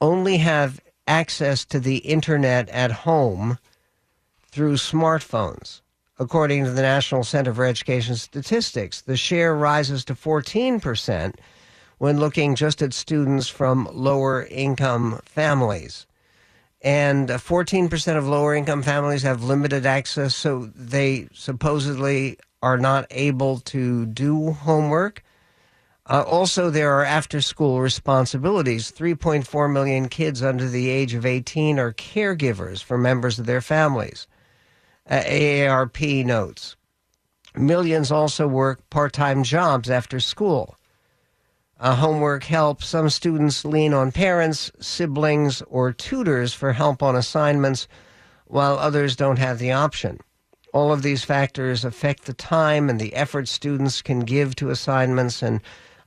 only 0.00 0.36
have 0.38 0.80
access 1.06 1.64
to 1.64 1.80
the 1.80 1.98
internet 1.98 2.68
at 2.68 2.90
home 2.92 3.58
through 4.50 4.74
smartphones. 4.74 5.80
According 6.18 6.64
to 6.64 6.70
the 6.70 6.82
National 6.82 7.24
Center 7.24 7.52
for 7.52 7.64
Education 7.64 8.16
Statistics, 8.16 9.02
the 9.02 9.16
share 9.16 9.54
rises 9.54 10.04
to 10.06 10.14
14% 10.14 11.34
when 11.98 12.18
looking 12.18 12.54
just 12.54 12.80
at 12.82 12.94
students 12.94 13.48
from 13.48 13.88
lower 13.92 14.44
income 14.46 15.20
families. 15.24 16.06
And 16.86 17.32
uh, 17.32 17.38
14% 17.38 18.16
of 18.16 18.28
lower 18.28 18.54
income 18.54 18.80
families 18.80 19.22
have 19.22 19.42
limited 19.42 19.84
access, 19.86 20.36
so 20.36 20.70
they 20.72 21.26
supposedly 21.34 22.38
are 22.62 22.78
not 22.78 23.08
able 23.10 23.58
to 23.74 24.06
do 24.06 24.52
homework. 24.52 25.24
Uh, 26.08 26.22
also, 26.22 26.70
there 26.70 26.92
are 26.92 27.04
after 27.04 27.40
school 27.40 27.80
responsibilities. 27.80 28.92
3.4 28.92 29.72
million 29.72 30.08
kids 30.08 30.44
under 30.44 30.68
the 30.68 30.88
age 30.88 31.12
of 31.12 31.26
18 31.26 31.80
are 31.80 31.92
caregivers 31.92 32.84
for 32.84 32.96
members 32.96 33.40
of 33.40 33.46
their 33.46 33.60
families. 33.60 34.28
Uh, 35.10 35.22
AARP 35.22 36.24
notes. 36.24 36.76
Millions 37.56 38.12
also 38.12 38.46
work 38.46 38.88
part 38.90 39.12
time 39.12 39.42
jobs 39.42 39.90
after 39.90 40.20
school. 40.20 40.76
Uh, 41.78 41.94
homework 41.94 42.44
help. 42.44 42.82
Some 42.82 43.10
students 43.10 43.64
lean 43.64 43.92
on 43.92 44.10
parents, 44.10 44.70
siblings, 44.80 45.60
or 45.68 45.92
tutors 45.92 46.54
for 46.54 46.72
help 46.72 47.02
on 47.02 47.14
assignments, 47.14 47.86
while 48.46 48.78
others 48.78 49.14
don't 49.14 49.38
have 49.38 49.58
the 49.58 49.72
option. 49.72 50.18
All 50.72 50.90
of 50.90 51.02
these 51.02 51.22
factors 51.22 51.84
affect 51.84 52.24
the 52.24 52.32
time 52.32 52.88
and 52.88 52.98
the 52.98 53.14
effort 53.14 53.46
students 53.46 54.00
can 54.00 54.20
give 54.20 54.56
to 54.56 54.70
assignments, 54.70 55.42
and 55.42 55.60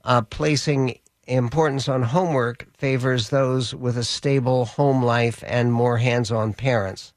uh, 0.04 0.22
placing 0.22 0.98
importance 1.28 1.88
on 1.88 2.02
homework 2.02 2.66
favors 2.76 3.28
those 3.28 3.72
with 3.72 3.96
a 3.96 4.04
stable 4.04 4.64
home 4.64 5.04
life 5.04 5.44
and 5.46 5.72
more 5.72 5.98
hands 5.98 6.32
on 6.32 6.52
parents. 6.52 7.12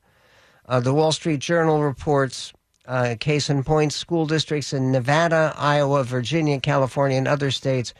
Uh, 0.67 0.79
the 0.79 0.93
Wall 0.93 1.11
Street 1.11 1.39
Journal 1.39 1.81
reports 1.81 2.53
uh, 2.85 3.15
case 3.19 3.49
in 3.49 3.63
point 3.63 3.93
school 3.93 4.27
districts 4.27 4.73
in 4.73 4.91
Nevada, 4.91 5.55
Iowa, 5.57 6.03
Virginia, 6.03 6.59
California, 6.59 7.17
and 7.17 7.27
other 7.27 7.49
states 7.49 7.93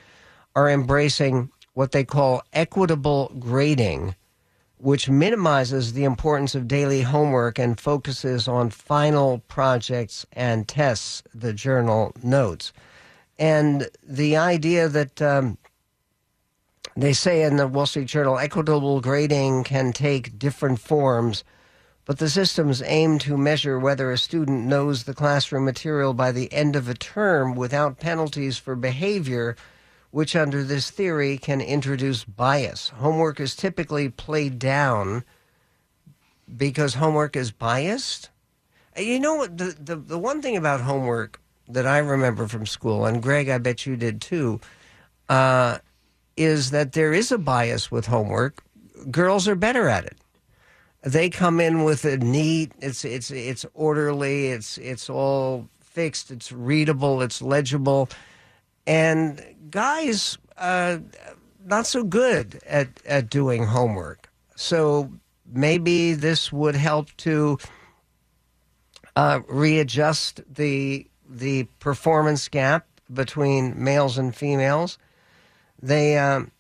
are 0.55 0.69
embracing 0.69 1.51
what 1.73 1.91
they 1.91 2.03
call 2.03 2.43
equitable 2.53 3.31
grading, 3.39 4.15
which 4.77 5.09
minimizes 5.09 5.93
the 5.93 6.03
importance 6.03 6.55
of 6.55 6.67
daily 6.67 7.01
homework 7.01 7.57
and 7.57 7.79
focuses 7.79 8.47
on 8.47 8.69
final 8.69 9.39
projects 9.47 10.25
and 10.33 10.67
tests, 10.67 11.23
the 11.33 11.53
journal 11.53 12.13
notes. 12.21 12.71
And 13.39 13.89
the 14.03 14.37
idea 14.37 14.87
that 14.89 15.21
um, 15.21 15.57
they 16.95 17.13
say 17.13 17.43
in 17.43 17.57
the 17.57 17.67
Wall 17.67 17.87
Street 17.87 18.07
Journal 18.07 18.37
equitable 18.37 19.01
grading 19.01 19.63
can 19.63 19.91
take 19.91 20.37
different 20.37 20.79
forms 20.79 21.43
but 22.05 22.17
the 22.17 22.29
systems 22.29 22.81
aim 22.85 23.17
to 23.19 23.37
measure 23.37 23.79
whether 23.79 24.11
a 24.11 24.17
student 24.17 24.65
knows 24.65 25.03
the 25.03 25.13
classroom 25.13 25.63
material 25.63 26.13
by 26.13 26.33
the 26.33 26.51
end 26.51 26.75
of 26.75 26.89
a 26.89 26.93
term 26.93 27.55
without 27.55 27.99
penalties 27.99 28.57
for 28.57 28.75
behavior, 28.75 29.55
which 30.13 30.35
under 30.35 30.63
this 30.63 30.91
theory 30.91 31.39
can 31.39 31.59
introduce 31.59 32.23
bias. 32.23 32.89
Homework 32.89 33.39
is 33.39 33.55
typically 33.55 34.09
played 34.09 34.59
down 34.59 35.23
because 36.55 36.93
homework 36.93 37.35
is 37.35 37.49
biased. 37.49 38.29
You 38.95 39.19
know, 39.19 39.47
the, 39.47 39.75
the, 39.79 39.95
the 39.95 40.19
one 40.19 40.39
thing 40.39 40.55
about 40.55 40.81
homework 40.81 41.41
that 41.67 41.87
I 41.87 41.97
remember 41.97 42.47
from 42.47 42.67
school, 42.67 43.07
and 43.07 43.23
Greg, 43.23 43.49
I 43.49 43.57
bet 43.57 43.87
you 43.87 43.95
did 43.95 44.21
too, 44.21 44.61
uh, 45.29 45.79
is 46.37 46.69
that 46.69 46.91
there 46.91 47.11
is 47.11 47.31
a 47.31 47.39
bias 47.39 47.89
with 47.89 48.05
homework. 48.05 48.63
Girls 49.09 49.47
are 49.47 49.55
better 49.55 49.89
at 49.89 50.05
it 50.05 50.17
they 51.01 51.29
come 51.29 51.59
in 51.59 51.83
with 51.83 52.05
a 52.05 52.15
neat 52.15 52.71
it's 52.79 53.03
it's 53.03 53.29
it's 53.29 53.65
orderly 53.73 54.47
it's 54.47 54.77
it's 54.77 55.09
all 55.09 55.67
fixed 55.81 56.31
it's 56.31 56.49
readable 56.49 57.21
it's 57.21 57.41
legible 57.41 58.07
and 58.85 59.43
guys 59.69 60.37
uh, 60.57 60.99
not 61.65 61.87
so 61.87 62.03
good 62.03 62.59
at 62.65 62.89
at 63.05 63.29
doing 63.29 63.65
homework. 63.65 64.29
So 64.55 65.11
maybe 65.51 66.13
this 66.13 66.51
would 66.51 66.75
help 66.75 67.09
to 67.17 67.57
uh, 69.15 69.41
readjust 69.47 70.41
the 70.53 71.07
the 71.29 71.63
performance 71.79 72.47
gap 72.47 72.87
between 73.13 73.81
males 73.81 74.17
and 74.17 74.35
females. 74.35 74.97
They 75.81 76.17
um, 76.17 76.51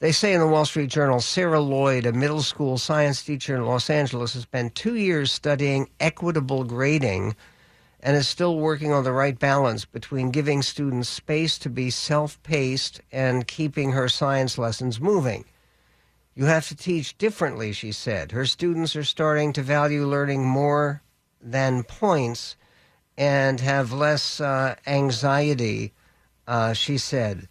they 0.00 0.12
say 0.12 0.32
in 0.32 0.40
the 0.40 0.46
Wall 0.46 0.64
Street 0.64 0.90
Journal, 0.90 1.20
Sarah 1.20 1.60
Lloyd, 1.60 2.06
a 2.06 2.12
middle 2.12 2.42
school 2.42 2.78
science 2.78 3.22
teacher 3.22 3.54
in 3.54 3.66
Los 3.66 3.90
Angeles, 3.90 4.32
has 4.32 4.42
spent 4.42 4.74
two 4.74 4.96
years 4.96 5.30
studying 5.30 5.88
equitable 6.00 6.64
grading 6.64 7.36
and 8.02 8.16
is 8.16 8.28
still 8.28 8.58
working 8.58 8.92
on 8.92 9.04
the 9.04 9.12
right 9.12 9.38
balance 9.38 9.84
between 9.84 10.30
giving 10.30 10.62
students 10.62 11.08
space 11.08 11.58
to 11.58 11.68
be 11.68 11.90
self 11.90 12.42
paced 12.42 13.00
and 13.12 13.46
keeping 13.46 13.92
her 13.92 14.08
science 14.08 14.58
lessons 14.58 15.00
moving. 15.00 15.44
You 16.34 16.46
have 16.46 16.68
to 16.68 16.76
teach 16.76 17.18
differently, 17.18 17.72
she 17.72 17.92
said. 17.92 18.32
Her 18.32 18.46
students 18.46 18.96
are 18.96 19.04
starting 19.04 19.52
to 19.52 19.62
value 19.62 20.06
learning 20.06 20.46
more 20.46 21.02
than 21.40 21.82
points 21.82 22.56
and 23.18 23.60
have 23.60 23.92
less 23.92 24.40
uh, 24.40 24.76
anxiety, 24.86 25.92
uh, 26.46 26.72
she 26.72 26.96
said. 26.96 27.48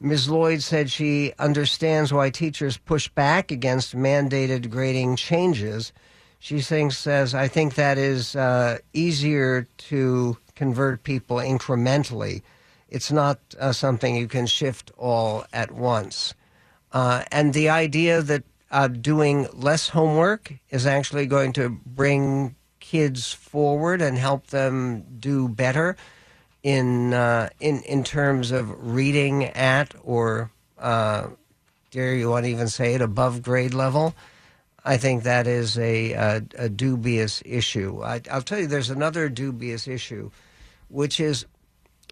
Ms. 0.00 0.28
Lloyd 0.28 0.62
said 0.62 0.90
she 0.90 1.32
understands 1.38 2.12
why 2.12 2.28
teachers 2.30 2.76
push 2.76 3.08
back 3.08 3.52
against 3.52 3.94
mandated 3.94 4.68
grading 4.68 5.14
changes. 5.14 5.92
She 6.42 6.60
thinks, 6.60 6.98
says, 6.98 7.36
I 7.36 7.46
think 7.46 7.76
that 7.76 7.98
is 7.98 8.34
uh, 8.34 8.78
easier 8.92 9.68
to 9.90 10.36
convert 10.56 11.04
people 11.04 11.36
incrementally. 11.36 12.42
It's 12.88 13.12
not 13.12 13.38
uh, 13.60 13.70
something 13.70 14.16
you 14.16 14.26
can 14.26 14.46
shift 14.46 14.90
all 14.98 15.44
at 15.52 15.70
once. 15.70 16.34
Uh, 16.90 17.22
and 17.30 17.54
the 17.54 17.68
idea 17.68 18.22
that 18.22 18.42
uh, 18.72 18.88
doing 18.88 19.46
less 19.52 19.90
homework 19.90 20.54
is 20.68 20.84
actually 20.84 21.26
going 21.26 21.52
to 21.52 21.68
bring 21.68 22.56
kids 22.80 23.32
forward 23.32 24.02
and 24.02 24.18
help 24.18 24.48
them 24.48 25.04
do 25.20 25.46
better 25.46 25.96
in 26.64 27.14
uh, 27.14 27.50
in 27.60 27.82
in 27.82 28.02
terms 28.02 28.50
of 28.50 28.68
reading 28.84 29.44
at 29.44 29.94
or 30.02 30.50
uh, 30.76 31.28
dare 31.92 32.16
you 32.16 32.30
want 32.30 32.46
to 32.46 32.50
even 32.50 32.66
say 32.66 32.94
it 32.94 33.00
above 33.00 33.42
grade 33.42 33.74
level. 33.74 34.12
I 34.84 34.96
think 34.96 35.22
that 35.22 35.46
is 35.46 35.78
a, 35.78 36.12
a, 36.12 36.42
a 36.58 36.68
dubious 36.68 37.42
issue. 37.44 38.02
I, 38.02 38.20
I'll 38.30 38.42
tell 38.42 38.58
you, 38.58 38.66
there's 38.66 38.90
another 38.90 39.28
dubious 39.28 39.86
issue, 39.86 40.30
which 40.88 41.20
is 41.20 41.46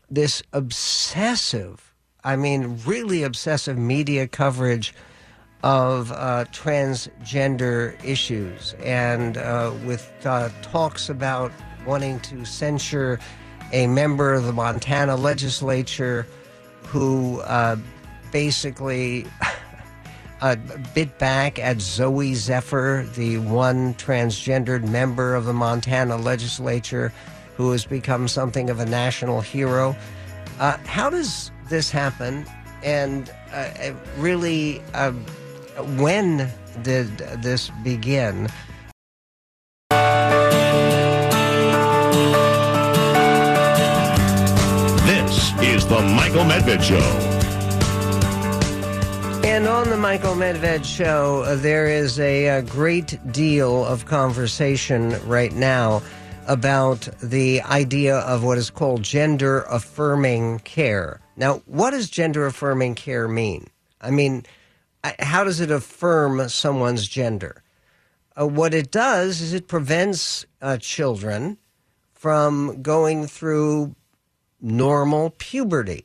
this 0.09 0.43
obsessive, 0.53 1.95
I 2.23 2.37
mean, 2.37 2.79
really 2.85 3.23
obsessive 3.23 3.77
media 3.77 4.29
coverage 4.29 4.95
of 5.63 6.11
uh, 6.13 6.47
transgender 6.53 8.03
issues 8.05 8.75
and 8.83 9.37
uh, 9.37 9.73
with 9.85 10.11
uh, 10.25 10.49
talks 10.63 11.09
about 11.09 11.53
wanting 11.87 12.19
to 12.21 12.45
censure 12.45 13.19
a 13.73 13.87
member 13.87 14.33
of 14.33 14.45
the 14.45 14.53
Montana 14.53 15.17
legislature 15.17 16.27
who 16.85 17.41
uh, 17.41 17.77
basically 18.33 19.27
uh, 20.41 20.57
bit 20.95 21.19
back 21.19 21.59
at 21.59 21.79
Zooey 21.79 22.35
Zephyr, 22.35 23.07
the 23.15 23.39
one 23.39 23.95
transgendered 23.95 24.89
member 24.89 25.35
of 25.35 25.45
the 25.45 25.53
Montana 25.53 26.17
legislature 26.17 27.13
who 27.57 27.73
has 27.73 27.85
become 27.85 28.27
something 28.27 28.71
of 28.71 28.81
a 28.81 28.87
national 28.87 29.41
hero. 29.41 29.95
Uh, 30.59 30.77
how 30.87 31.11
does 31.11 31.51
this 31.69 31.91
happen? 31.91 32.47
And 32.83 33.31
uh, 33.53 33.93
really, 34.17 34.81
uh, 34.95 35.13
when 35.99 36.49
did 36.83 37.19
this 37.43 37.71
begin? 37.85 38.49
This 45.05 45.53
is 45.61 45.87
The 45.87 46.01
Michael 46.17 46.45
Medved 46.45 46.83
Show. 46.83 47.30
And 49.43 49.67
on 49.67 49.89
the 49.89 49.97
Michael 49.97 50.35
Medved 50.35 50.85
show, 50.85 51.43
uh, 51.43 51.57
there 51.57 51.87
is 51.87 52.21
a, 52.21 52.47
a, 52.47 52.63
great 52.63 53.19
deal 53.33 53.85
of 53.85 54.05
conversation 54.05 55.17
right 55.27 55.53
now 55.53 56.03
about 56.47 57.09
the 57.23 57.63
idea 57.63 58.19
of 58.19 58.45
what 58.45 58.59
is 58.59 58.71
called 58.71 59.03
gender 59.03 59.63
affirming 59.63 60.59
care. 60.61 61.21
Now, 61.37 61.63
what 61.67 61.91
does 61.91 62.11
gender 62.11 62.45
affirming 62.45 62.95
care 62.97 63.29
mean? 63.29 63.69
I 64.01 64.11
mean, 64.11 64.45
how 65.19 65.45
does 65.45 65.61
it 65.61 65.71
affirm 65.71 66.49
someone's 66.49 67.09
gender? 67.09 67.63
Uh, 68.39 68.47
what 68.47 68.75
it 68.75 68.91
does 68.91 69.41
is 69.41 69.55
it 69.55 69.69
prevents 69.69 70.45
uh, 70.61 70.77
children 70.77 71.57
from 72.13 72.83
going 72.83 73.27
through 73.27 73.97
normal 74.61 75.31
puberty. 75.31 76.05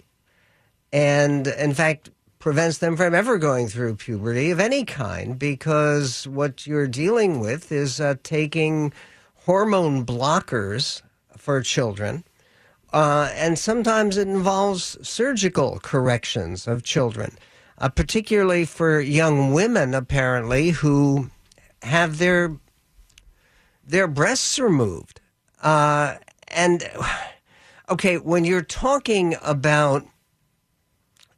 And 0.94 1.48
in 1.48 1.74
fact, 1.74 2.10
prevents 2.46 2.78
them 2.78 2.96
from 2.96 3.16
ever 3.16 3.40
going 3.40 3.68
through 3.68 3.96
puberty 3.96 4.52
of 4.52 4.60
any 4.60 4.86
kind 4.86 5.40
because 5.40 6.28
what 6.28 6.68
you're 6.68 6.86
dealing 6.86 7.40
with 7.40 7.72
is 7.72 8.00
uh, 8.00 8.14
taking 8.22 8.94
hormone 9.46 10.06
blockers 10.06 11.02
for 11.36 11.60
children. 11.64 12.24
Uh, 12.94 13.32
and 13.34 13.58
sometimes 13.58 14.16
it 14.16 14.28
involves 14.28 14.96
surgical 15.02 15.80
corrections 15.82 16.68
of 16.68 16.84
children, 16.84 17.36
uh, 17.80 17.90
particularly 17.90 18.64
for 18.64 19.00
young 19.00 19.52
women, 19.52 19.96
apparently, 19.96 20.70
who 20.70 21.32
have 21.82 22.20
their 22.20 22.56
their 23.84 24.08
breasts 24.08 24.60
removed. 24.60 25.20
Uh, 25.64 26.18
and 26.50 26.88
Okay, 27.90 28.18
when 28.20 28.46
you're 28.46 28.62
talking 28.62 29.36
about 29.42 30.06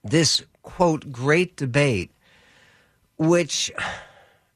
this 0.04 0.44
quote 0.68 1.14
great 1.14 1.56
debate, 1.56 2.12
which 3.18 3.72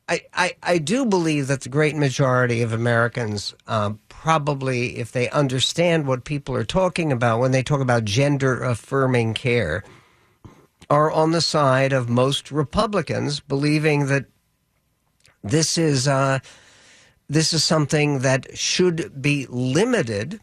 I, 0.09 0.21
I, 0.33 0.55
I 0.61 0.77
do 0.77 1.05
believe 1.05 1.47
that 1.47 1.61
the 1.61 1.69
great 1.69 1.95
majority 1.95 2.61
of 2.61 2.73
Americans 2.73 3.55
um, 3.65 3.97
probably, 4.09 4.97
if 4.97 5.13
they 5.13 5.29
understand 5.29 6.05
what 6.05 6.25
people 6.25 6.53
are 6.53 6.65
talking 6.65 7.13
about 7.13 7.39
when 7.39 7.51
they 7.51 7.63
talk 7.63 7.79
about 7.79 8.03
gender 8.03 8.61
affirming 8.61 9.33
care, 9.33 9.85
are 10.89 11.09
on 11.09 11.31
the 11.31 11.39
side 11.39 11.93
of 11.93 12.09
most 12.09 12.51
Republicans, 12.51 13.39
believing 13.39 14.07
that 14.07 14.25
this 15.41 15.77
is 15.77 16.09
uh, 16.09 16.39
this 17.29 17.53
is 17.53 17.63
something 17.63 18.19
that 18.19 18.57
should 18.57 19.21
be 19.21 19.47
limited. 19.49 20.41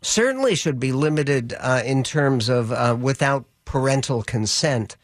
Certainly, 0.00 0.54
should 0.54 0.78
be 0.78 0.92
limited 0.92 1.56
uh, 1.58 1.82
in 1.84 2.04
terms 2.04 2.48
of 2.48 2.70
uh, 2.70 2.96
without 2.98 3.49
parental 3.70 4.24
consent, 4.24 4.96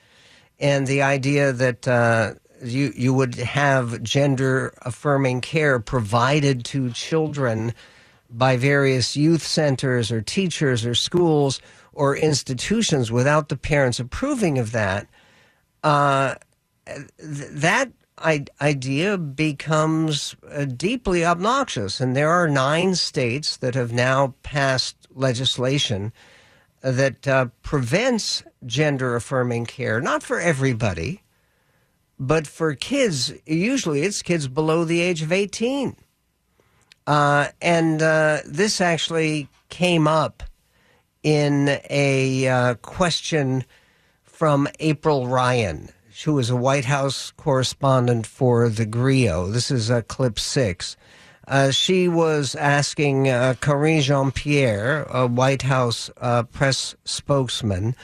and 0.58 0.88
the 0.88 1.00
idea 1.00 1.52
that 1.52 1.86
uh, 1.86 2.34
you 2.64 2.92
you 2.96 3.14
would 3.14 3.36
have 3.36 4.02
gender 4.02 4.74
affirming 4.82 5.40
care 5.40 5.78
provided 5.78 6.64
to 6.64 6.90
children 6.90 7.72
by 8.28 8.56
various 8.56 9.16
youth 9.16 9.42
centers 9.46 10.10
or 10.10 10.20
teachers 10.20 10.84
or 10.84 10.96
schools 10.96 11.60
or 11.92 12.16
institutions 12.16 13.12
without 13.12 13.50
the 13.50 13.56
parents 13.56 14.00
approving 14.00 14.58
of 14.58 14.72
that. 14.72 15.06
Uh, 15.84 16.34
th- 16.86 17.06
that 17.20 17.92
I- 18.18 18.46
idea 18.60 19.16
becomes 19.16 20.34
uh, 20.50 20.64
deeply 20.64 21.24
obnoxious, 21.24 22.00
and 22.00 22.16
there 22.16 22.30
are 22.30 22.48
nine 22.48 22.96
states 22.96 23.58
that 23.58 23.76
have 23.76 23.92
now 23.92 24.34
passed 24.42 24.96
legislation 25.14 26.12
that 26.92 27.26
uh, 27.26 27.46
prevents 27.62 28.44
gender 28.64 29.16
affirming 29.16 29.66
care, 29.66 30.00
not 30.00 30.22
for 30.22 30.38
everybody, 30.38 31.22
but 32.18 32.46
for 32.46 32.74
kids, 32.74 33.32
usually 33.44 34.02
it's 34.02 34.22
kids 34.22 34.46
below 34.46 34.84
the 34.84 35.00
age 35.00 35.20
of 35.20 35.32
18. 35.32 35.96
Uh, 37.06 37.48
and 37.60 38.00
uh, 38.02 38.38
this 38.46 38.80
actually 38.80 39.48
came 39.68 40.06
up 40.06 40.44
in 41.22 41.78
a 41.90 42.46
uh, 42.48 42.74
question 42.76 43.64
from 44.22 44.68
April 44.78 45.26
Ryan, 45.26 45.90
who 46.24 46.34
was 46.34 46.50
a 46.50 46.56
White 46.56 46.84
House 46.84 47.32
correspondent 47.36 48.26
for 48.26 48.68
the 48.68 48.86
Grio. 48.86 49.48
This 49.48 49.72
is 49.72 49.90
uh, 49.90 50.02
clip 50.02 50.38
six. 50.38 50.96
Uh, 51.48 51.70
she 51.70 52.08
was 52.08 52.56
asking 52.56 53.28
uh, 53.28 53.54
Karine 53.60 54.00
Jean 54.00 54.32
Pierre, 54.32 55.04
a 55.04 55.26
White 55.26 55.62
House 55.62 56.10
uh, 56.20 56.42
press 56.42 56.96
spokesman, 57.04 57.94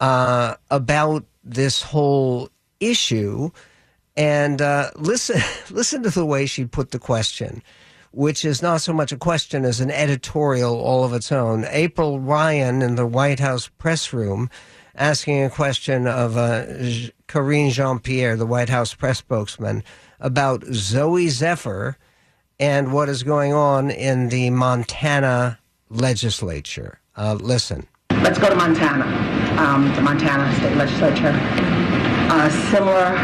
uh, 0.00 0.54
about 0.70 1.24
this 1.42 1.82
whole 1.82 2.50
issue. 2.78 3.50
And 4.16 4.62
uh, 4.62 4.90
listen, 4.94 5.40
listen 5.70 6.02
to 6.04 6.10
the 6.10 6.26
way 6.26 6.46
she 6.46 6.64
put 6.64 6.92
the 6.92 7.00
question, 7.00 7.62
which 8.12 8.44
is 8.44 8.62
not 8.62 8.80
so 8.80 8.92
much 8.92 9.10
a 9.10 9.16
question 9.16 9.64
as 9.64 9.80
an 9.80 9.90
editorial 9.90 10.78
all 10.78 11.02
of 11.02 11.12
its 11.12 11.32
own. 11.32 11.64
April 11.70 12.20
Ryan 12.20 12.80
in 12.80 12.94
the 12.94 13.06
White 13.06 13.40
House 13.40 13.68
press 13.78 14.12
room 14.12 14.48
asking 14.94 15.42
a 15.42 15.50
question 15.50 16.06
of 16.06 16.36
uh, 16.36 16.64
Karine 17.26 17.70
Jean 17.70 17.98
Pierre, 17.98 18.36
the 18.36 18.46
White 18.46 18.68
House 18.68 18.94
press 18.94 19.18
spokesman, 19.18 19.82
about 20.20 20.62
Zooey 20.62 21.28
Zephyr 21.28 21.96
and 22.60 22.92
what 22.92 23.08
is 23.08 23.22
going 23.22 23.52
on 23.52 23.90
in 23.90 24.28
the 24.28 24.50
Montana 24.50 25.58
legislature. 25.90 27.00
Uh, 27.16 27.34
listen. 27.34 27.86
Let's 28.10 28.38
go 28.38 28.48
to 28.48 28.56
Montana, 28.56 29.04
um, 29.58 29.94
the 29.94 30.02
Montana 30.02 30.52
state 30.56 30.76
legislature. 30.76 31.32
Uh, 32.30 32.50
similar, 32.70 33.14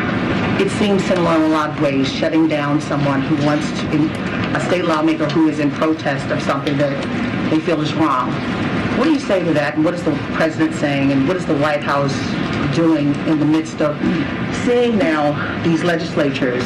it 0.63 0.71
seems 0.71 1.05
similar 1.05 1.37
in 1.37 1.43
a 1.43 1.49
lot 1.49 1.71
of 1.71 1.81
ways, 1.81 2.11
shutting 2.11 2.49
down 2.49 2.81
someone 2.81 3.21
who 3.23 3.45
wants 3.45 3.69
to, 3.81 3.91
in, 3.91 4.09
a 4.55 4.61
state 4.61 4.85
lawmaker 4.85 5.29
who 5.31 5.49
is 5.49 5.59
in 5.59 5.71
protest 5.73 6.31
of 6.31 6.41
something 6.43 6.77
that 6.79 7.51
they 7.51 7.59
feel 7.61 7.81
is 7.81 7.93
wrong. 7.95 8.31
What 8.97 9.05
do 9.05 9.13
you 9.13 9.19
say 9.19 9.43
to 9.43 9.53
that? 9.53 9.75
And 9.75 9.85
what 9.85 9.95
is 9.95 10.03
the 10.05 10.13
president 10.35 10.75
saying? 10.75 11.11
And 11.11 11.27
what 11.27 11.37
is 11.37 11.45
the 11.45 11.57
White 11.57 11.83
House 11.83 12.15
doing 12.75 13.15
in 13.27 13.41
the 13.41 13.45
midst 13.45 13.83
of 13.83 13.99
seeing 14.65 14.97
now 14.97 15.63
these 15.65 15.83
legislatures 15.83 16.63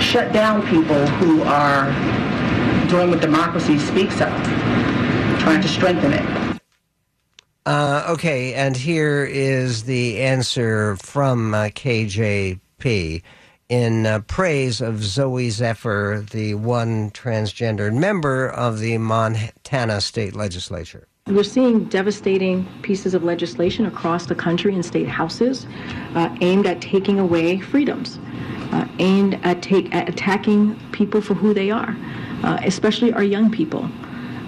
shut 0.00 0.32
down 0.32 0.66
people 0.66 1.06
who 1.06 1.42
are 1.42 1.86
doing 2.88 3.10
what 3.10 3.20
democracy 3.20 3.78
speaks 3.78 4.20
of, 4.20 4.30
trying 5.40 5.60
to 5.60 5.68
strengthen 5.68 6.12
it? 6.12 6.60
Uh, 7.66 8.06
okay, 8.10 8.54
and 8.54 8.76
here 8.76 9.24
is 9.24 9.84
the 9.84 10.22
answer 10.22 10.96
from 10.96 11.52
uh, 11.52 11.64
KJP 11.64 13.22
in 13.68 14.06
uh, 14.06 14.20
praise 14.20 14.80
of 14.80 14.96
Zooey 14.96 15.50
Zephyr, 15.50 16.24
the 16.30 16.54
one 16.54 17.10
transgendered 17.10 17.94
member 17.94 18.48
of 18.48 18.78
the 18.78 18.98
Montana 18.98 20.00
state 20.00 20.36
legislature. 20.36 21.08
We're 21.26 21.42
seeing 21.42 21.86
devastating 21.86 22.64
pieces 22.82 23.12
of 23.12 23.24
legislation 23.24 23.84
across 23.86 24.26
the 24.26 24.36
country 24.36 24.72
in 24.72 24.84
state 24.84 25.08
houses 25.08 25.66
uh, 26.14 26.32
aimed 26.40 26.66
at 26.66 26.80
taking 26.80 27.18
away 27.18 27.58
freedoms, 27.58 28.20
uh, 28.72 28.86
aimed 28.98 29.38
at, 29.42 29.62
take, 29.62 29.94
at 29.94 30.08
attacking 30.08 30.78
people 30.92 31.20
for 31.20 31.34
who 31.34 31.54
they 31.54 31.70
are, 31.70 31.96
uh, 32.42 32.58
especially 32.64 33.12
our 33.12 33.22
young 33.22 33.50
people. 33.50 33.88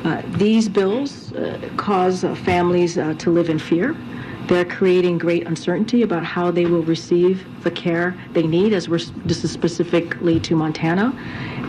Uh, 0.04 0.22
these 0.36 0.68
bills 0.68 1.32
uh, 1.32 1.58
cause 1.76 2.24
uh, 2.24 2.34
families 2.34 2.94
to 2.94 3.30
live 3.30 3.48
in 3.48 3.58
fear. 3.58 3.96
They're 4.46 4.64
creating 4.64 5.18
great 5.18 5.46
uncertainty 5.46 6.02
about 6.02 6.24
how 6.24 6.50
they 6.50 6.64
will 6.64 6.84
receive 6.84 7.44
the 7.64 7.70
care 7.70 8.16
they 8.32 8.46
need, 8.46 8.72
as 8.72 8.88
we're, 8.88 9.00
this 9.26 9.44
is 9.44 9.50
specifically 9.50 10.40
to 10.40 10.56
Montana. 10.56 11.12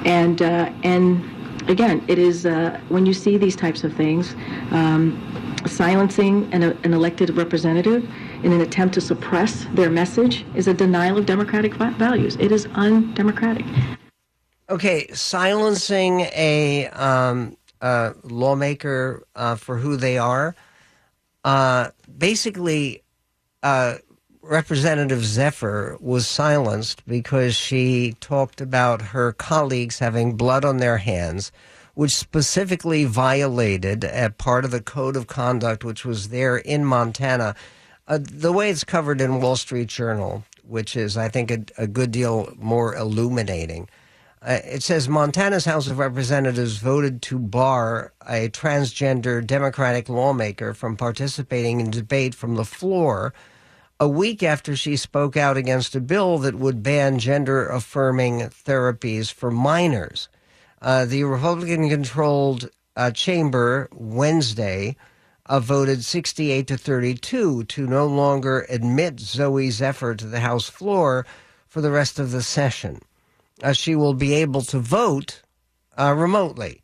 And, 0.05 0.41
and 0.41 1.21
again, 1.69 2.03
it 2.07 2.17
is 2.17 2.45
uh, 2.45 2.79
when 2.89 3.05
you 3.05 3.13
see 3.13 3.37
these 3.37 3.55
types 3.55 3.83
of 3.83 3.93
things, 3.93 4.35
um, 4.71 5.17
silencing 5.65 6.51
an, 6.53 6.63
an, 6.63 6.93
elected 6.93 7.29
representative 7.31 8.09
in 8.43 8.51
an 8.51 8.61
attempt 8.61 8.93
to 8.95 9.01
suppress 9.01 9.65
their 9.73 9.89
message 9.89 10.45
is 10.55 10.67
a 10.67 10.73
denial 10.73 11.17
of 11.17 11.25
democratic 11.25 11.73
values. 11.73 12.35
It 12.39 12.51
is 12.51 12.67
undemocratic. 12.73 13.65
Okay, 14.69 15.07
silencing 15.13 16.21
a 16.21 16.87
um, 16.89 17.57
lawmaker 18.23 19.23
uh, 19.35 19.55
for 19.55 19.77
who 19.77 19.95
they 19.95 20.17
are. 20.17 20.55
Uh, 21.43 21.89
basically, 22.17 23.01
uh, 23.63 23.95
Representative 24.41 25.23
Zephyr 25.25 25.97
was 25.99 26.27
silenced 26.27 27.05
because 27.05 27.55
she 27.55 28.15
talked 28.19 28.61
about 28.61 29.01
her 29.01 29.31
colleagues 29.33 29.99
having 29.99 30.37
blood 30.37 30.65
on 30.65 30.77
their 30.77 30.97
hands, 30.97 31.51
which 31.93 32.15
specifically 32.15 33.05
violated 33.05 34.03
a 34.03 34.29
part 34.29 34.65
of 34.65 34.71
the 34.71 34.81
code 34.81 35.15
of 35.15 35.27
conduct 35.27 35.83
which 35.83 36.05
was 36.05 36.29
there 36.29 36.57
in 36.57 36.85
Montana. 36.85 37.55
Uh, 38.09 38.17
the 38.21 38.51
way 38.51 38.71
it's 38.71 38.83
covered 38.83 39.21
in 39.21 39.39
Wall 39.39 39.55
Street 39.55 39.87
Journal, 39.87 40.43
which 40.63 40.95
is, 40.95 41.15
I 41.15 41.29
think, 41.29 41.51
a, 41.51 41.63
a 41.77 41.85
good 41.85 42.11
deal 42.11 42.51
more 42.57 42.95
illuminating. 42.95 43.87
Uh, 44.41 44.57
it 44.63 44.81
says 44.81 45.07
Montana's 45.07 45.65
House 45.65 45.87
of 45.87 45.99
Representatives 45.99 46.77
voted 46.77 47.21
to 47.23 47.37
bar 47.37 48.11
a 48.27 48.49
transgender 48.49 49.45
Democratic 49.45 50.09
lawmaker 50.09 50.73
from 50.73 50.97
participating 50.97 51.79
in 51.79 51.91
debate 51.91 52.33
from 52.33 52.55
the 52.55 52.65
floor 52.65 53.31
a 53.99 54.07
week 54.07 54.41
after 54.41 54.75
she 54.75 54.95
spoke 54.95 55.37
out 55.37 55.57
against 55.57 55.95
a 55.95 56.01
bill 56.01 56.39
that 56.39 56.55
would 56.55 56.81
ban 56.81 57.19
gender 57.19 57.67
affirming 57.67 58.39
therapies 58.39 59.31
for 59.31 59.51
minors. 59.51 60.29
Uh, 60.81 61.05
the 61.05 61.25
Republican 61.25 61.89
controlled 61.89 62.69
uh, 62.95 63.11
chamber 63.11 63.87
Wednesday 63.91 64.95
uh, 65.49 65.59
voted 65.59 66.05
68 66.05 66.67
to 66.67 66.77
32 66.77 67.65
to 67.65 67.87
no 67.87 68.07
longer 68.07 68.65
admit 68.69 69.17
Zooey 69.17 69.71
Zephyr 69.71 70.15
to 70.15 70.25
the 70.25 70.39
House 70.39 70.69
floor 70.69 71.25
for 71.67 71.81
the 71.81 71.91
rest 71.91 72.17
of 72.19 72.31
the 72.31 72.41
session 72.41 73.01
uh, 73.63 73.73
she 73.73 73.95
will 73.95 74.13
be 74.13 74.33
able 74.33 74.61
to 74.61 74.79
vote 74.79 75.41
uh, 75.97 76.13
remotely. 76.15 76.81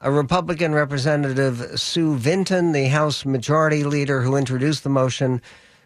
A 0.00 0.10
Republican 0.10 0.74
Representative 0.74 1.80
Sue 1.80 2.16
Vinton, 2.16 2.72
the 2.72 2.88
House 2.88 3.24
Majority 3.24 3.84
Leader 3.84 4.22
who 4.22 4.36
introduced 4.36 4.84
the 4.84 4.90
motion, 4.90 5.40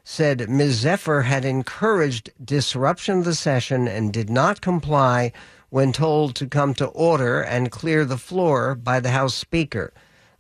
said 0.05 0.49
Ms. 0.49 0.81
Zephyr 0.81 1.23
had 1.23 1.45
encouraged 1.45 2.31
disruption 2.45 3.19
of 3.19 3.25
the 3.25 3.35
session 3.35 3.87
and 3.89 4.13
did 4.13 4.29
not 4.29 4.61
comply 4.61 5.33
when 5.71 5.93
told 5.93 6.35
to 6.35 6.47
come 6.47 6.75
to 6.75 6.87
order 6.87 7.41
and 7.41 7.71
clear 7.71 8.05
the 8.05 8.19
floor 8.19 8.75
by 8.75 9.01
the 9.01 9.11
House 9.11 9.35
Speaker. 9.35 9.93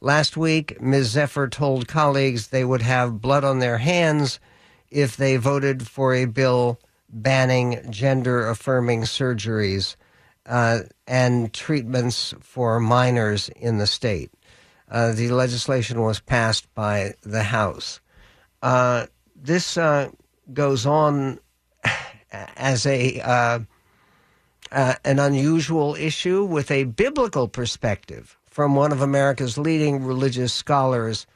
Last 0.02 0.36
week, 0.36 0.82
Ms. 0.82 1.10
Zephyr 1.10 1.46
told 1.46 1.86
colleagues 1.86 2.48
they 2.48 2.64
would 2.64 2.82
have 2.82 3.20
blood 3.20 3.44
on 3.44 3.60
their 3.60 3.78
hands 3.78 4.40
if 4.90 5.16
they 5.16 5.36
voted 5.36 5.86
for 5.86 6.12
a 6.12 6.24
bill 6.24 6.80
banning 7.08 7.86
gender 7.88 8.48
affirming 8.48 9.02
surgeries 9.02 9.94
uh, 10.44 10.80
and 11.06 11.52
treatments 11.52 12.34
for 12.40 12.80
minors 12.80 13.48
in 13.50 13.78
the 13.78 13.86
state. 13.86 14.32
Uh, 14.90 15.12
the 15.12 15.28
legislation 15.28 16.02
was 16.02 16.18
passed 16.18 16.66
by 16.74 17.14
the 17.22 17.44
House. 17.44 18.00
Uh, 18.60 19.06
this 19.36 19.76
uh, 19.76 20.10
goes 20.52 20.84
on 20.84 21.38
as 22.32 22.86
a 22.86 23.20
uh, 23.20 23.60
uh, 24.72 24.94
an 25.04 25.20
unusual 25.20 25.94
issue 25.94 26.44
with 26.44 26.72
a 26.72 26.82
biblical 26.82 27.46
perspective 27.46 28.36
from 28.52 28.76
one 28.76 28.92
of 28.92 29.00
America's 29.00 29.56
leading 29.56 30.04
religious 30.04 30.52
scholars, 30.52 31.26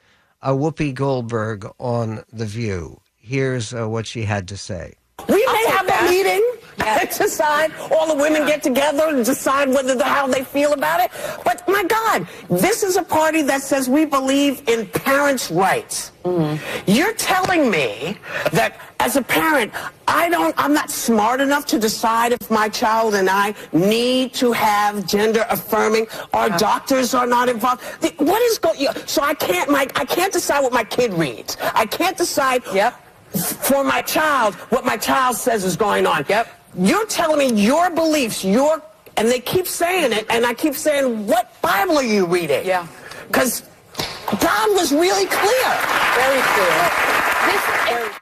uh, 0.43 0.51
Whoopi 0.51 0.93
Goldberg, 0.93 1.67
on 1.79 2.23
The 2.31 2.45
View. 2.45 3.01
Here's 3.17 3.73
uh, 3.73 3.89
what 3.89 4.07
she 4.07 4.25
had 4.25 4.47
to 4.49 4.57
say. 4.59 4.93
We 5.27 5.47
may 5.47 5.65
have 5.69 5.89
a 5.89 6.11
meeting 6.11 6.46
and 7.01 7.09
decide, 7.11 7.73
all 7.91 8.07
the 8.07 8.21
women 8.21 8.47
get 8.47 8.63
together 8.63 9.09
and 9.09 9.25
decide 9.25 9.69
whether 9.69 9.95
the, 9.95 10.05
how 10.05 10.27
they 10.27 10.45
feel 10.45 10.73
about 10.73 11.01
it. 11.01 11.11
But 11.45 11.67
my 11.69 11.85
God, 11.85 12.27
this 12.49 12.83
is 12.83 12.97
a 12.97 13.03
party 13.03 13.43
that 13.43 13.63
says 13.63 13.89
we 13.89 14.05
believe 14.05 14.63
in 14.69 14.87
parents' 14.87 15.51
rights. 15.51 16.13
Mm-hmm. 16.25 16.91
You're 16.91 17.15
telling 17.15 17.71
me 17.71 18.19
that 18.53 18.81
as 19.01 19.17
a 19.17 19.23
parent, 19.23 19.73
I 20.09 20.29
don't, 20.29 20.55
I'm 20.59 20.73
not 20.73 20.91
smart 20.91 21.41
enough 21.41 21.67
to 21.67 21.79
decide 21.79 22.33
if 22.33 22.51
my 22.51 22.69
child 22.69 23.15
and 23.15 23.29
I 23.29 23.55
need 23.73 24.35
to 24.35 24.53
have 24.53 25.07
gender 25.07 25.45
affirming. 25.51 26.07
Our 26.33 26.49
doctors 26.59 27.15
are 27.15 27.27
not 27.27 27.49
involved. 27.49 27.83
The- 28.01 28.15
What 28.25 28.43
is 28.43 28.59
going? 28.59 28.79
So 29.07 29.23
I 29.23 29.35
can't, 29.35 29.71
my, 29.71 29.87
I 29.95 30.05
can't 30.05 30.33
decide 30.33 30.61
what 30.63 30.73
my 30.73 30.85
kid 30.85 31.13
reads. 31.15 31.57
I 31.75 31.87
can't 31.87 32.17
decide 32.17 32.63
Yep. 32.73 32.95
for 33.69 33.85
my 33.85 34.03
child 34.03 34.55
what 34.71 34.85
my 34.85 34.97
child 34.97 35.37
says 35.37 35.65
is 35.65 35.77
going 35.77 36.07
on. 36.07 36.25
Yep. 36.29 36.49
You're 36.79 37.07
telling 37.07 37.39
me 37.39 37.63
your 37.63 37.91
beliefs, 37.91 38.45
your 38.45 38.83
and 39.17 39.29
they 39.29 39.41
keep 39.41 39.67
saying 39.67 40.13
it, 40.13 40.27
and 40.29 40.45
I 40.45 40.53
keep 40.53 40.75
saying, 40.75 41.27
what 41.27 41.61
Bible 41.63 41.97
are 41.97 42.03
you 42.03 42.27
reading? 42.27 42.67
Yeah. 42.67 42.87
Because 43.27 43.63
God 44.29 44.69
was 44.75 44.93
really 44.93 45.27
clear. 45.27 45.79
Very 46.15 46.43
clear. 46.43 46.91
This, 47.47 48.21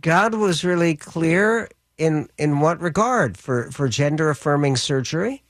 God 0.00 0.34
was 0.34 0.64
really 0.64 0.94
clear 0.94 1.68
in 1.98 2.28
in 2.38 2.60
what 2.60 2.80
regard 2.80 3.36
for 3.36 3.70
for 3.70 3.88
gender 3.88 4.30
affirming 4.30 4.76
surgery. 4.76 5.42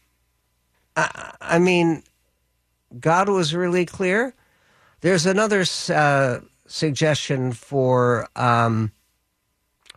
I, 0.96 1.34
I 1.40 1.58
mean, 1.58 2.02
God 2.98 3.28
was 3.28 3.54
really 3.54 3.84
clear. 3.84 4.34
There's 5.02 5.26
another 5.26 5.64
uh, 5.88 6.40
suggestion 6.66 7.52
for 7.52 8.28
um, 8.36 8.92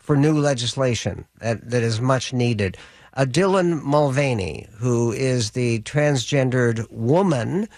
for 0.04 0.18
new 0.18 0.38
legislation 0.38 1.26
that, 1.40 1.70
that 1.70 1.82
is 1.82 2.02
much 2.02 2.34
needed. 2.34 2.76
Uh, 3.14 3.24
Dylan 3.24 3.82
Mulvaney, 3.82 4.68
who 4.74 5.14
is 5.14 5.52
the 5.52 5.80
transgendered 5.82 6.86
woman 6.92 7.70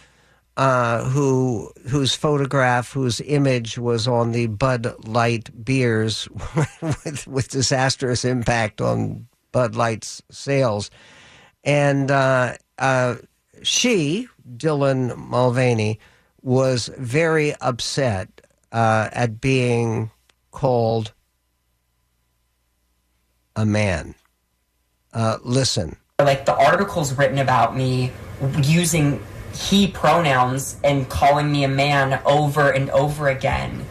uh, 0.58 1.04
who 1.04 1.72
whose 1.90 2.16
photograph, 2.16 2.92
whose 2.94 3.20
image 3.22 3.78
was 3.78 4.08
on 4.08 4.32
the 4.32 4.48
Bud 4.48 5.06
Light 5.06 5.50
beers, 5.66 6.28
with 6.82 7.28
with 7.28 7.50
disastrous 7.50 8.24
impact 8.24 8.80
on 8.80 9.28
Bud 9.52 9.76
Light's 9.76 10.22
sales, 10.32 10.90
and 11.66 12.10
uh, 12.10 12.54
uh, 12.80 13.16
she, 13.64 14.30
Dylan 14.56 15.18
Mulvaney, 15.18 16.00
was 16.42 16.90
very 16.98 17.54
upset 17.56 18.30
uh, 18.72 19.10
at 19.12 19.42
being 19.42 20.10
called 20.52 21.12
a 23.56 23.66
man. 23.66 24.16
Uh, 25.14 25.38
listen. 25.44 25.96
like 26.20 26.46
the 26.46 26.54
articles 26.56 27.14
written 27.18 27.38
about 27.40 27.76
me 27.76 28.12
using 28.62 29.24
he 29.54 29.88
pronouns 29.88 30.78
and 30.84 31.08
calling 31.10 31.50
me 31.52 31.64
a 31.64 31.68
man 31.70 32.20
over 32.26 32.72
and 32.72 32.90
over 32.90 33.30
again 33.30 33.86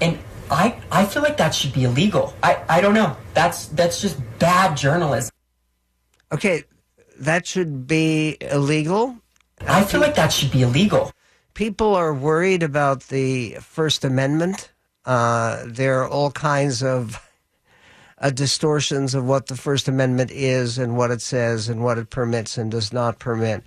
and 0.00 0.16
i 0.52 0.78
i 0.92 1.04
feel 1.04 1.22
like 1.22 1.36
that 1.36 1.52
should 1.52 1.72
be 1.72 1.82
illegal 1.82 2.32
i 2.44 2.62
i 2.68 2.80
don't 2.80 2.94
know 2.94 3.16
that's 3.34 3.66
that's 3.74 4.00
just 4.00 4.16
bad 4.38 4.76
journalism 4.76 5.32
Okay, 6.30 6.62
that 7.18 7.44
should 7.46 7.86
be 7.88 8.36
illegal. 8.40 9.16
i 9.66 9.82
feel 9.82 10.00
like 10.00 10.14
that 10.14 10.32
should 10.32 10.52
be 10.52 10.62
illegal 10.62 11.10
People 11.54 11.96
are 11.96 12.14
worried 12.14 12.62
about 12.62 13.08
the 13.08 13.56
First 13.60 14.04
Amendment. 14.04 14.70
Uh, 15.04 15.64
there 15.66 16.00
are 16.02 16.08
all 16.08 16.30
kinds 16.30 16.84
of 16.84 17.18
uh, 18.20 18.30
distortions 18.30 19.14
of 19.14 19.24
what 19.24 19.46
the 19.46 19.56
First 19.56 19.88
Amendment 19.88 20.30
is 20.30 20.78
and 20.78 20.96
what 20.96 21.10
it 21.10 21.22
says 21.22 21.68
and 21.68 21.82
what 21.82 21.98
it 21.98 22.10
permits 22.10 22.58
and 22.58 22.70
does 22.70 22.92
not 22.92 23.18
permit. 23.18 23.62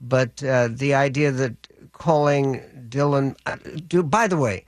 But 0.00 0.42
uh, 0.42 0.68
the 0.70 0.94
idea 0.94 1.30
that 1.32 1.68
calling 1.92 2.60
Dylan, 2.88 3.36
uh, 3.46 3.56
do 3.86 4.02
by 4.02 4.26
the 4.26 4.36
way, 4.36 4.64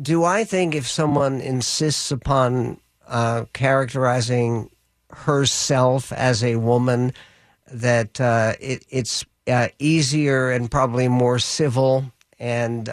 do 0.00 0.24
I 0.24 0.44
think 0.44 0.74
if 0.74 0.86
someone 0.86 1.40
insists 1.40 2.10
upon 2.10 2.80
uh, 3.06 3.44
characterizing 3.52 4.70
herself 5.10 6.12
as 6.12 6.42
a 6.42 6.56
woman, 6.56 7.12
that 7.70 8.20
uh, 8.20 8.54
it, 8.60 8.84
it's 8.88 9.24
uh, 9.46 9.68
easier 9.78 10.50
and 10.50 10.70
probably 10.70 11.08
more 11.08 11.38
civil 11.38 12.04
and 12.38 12.86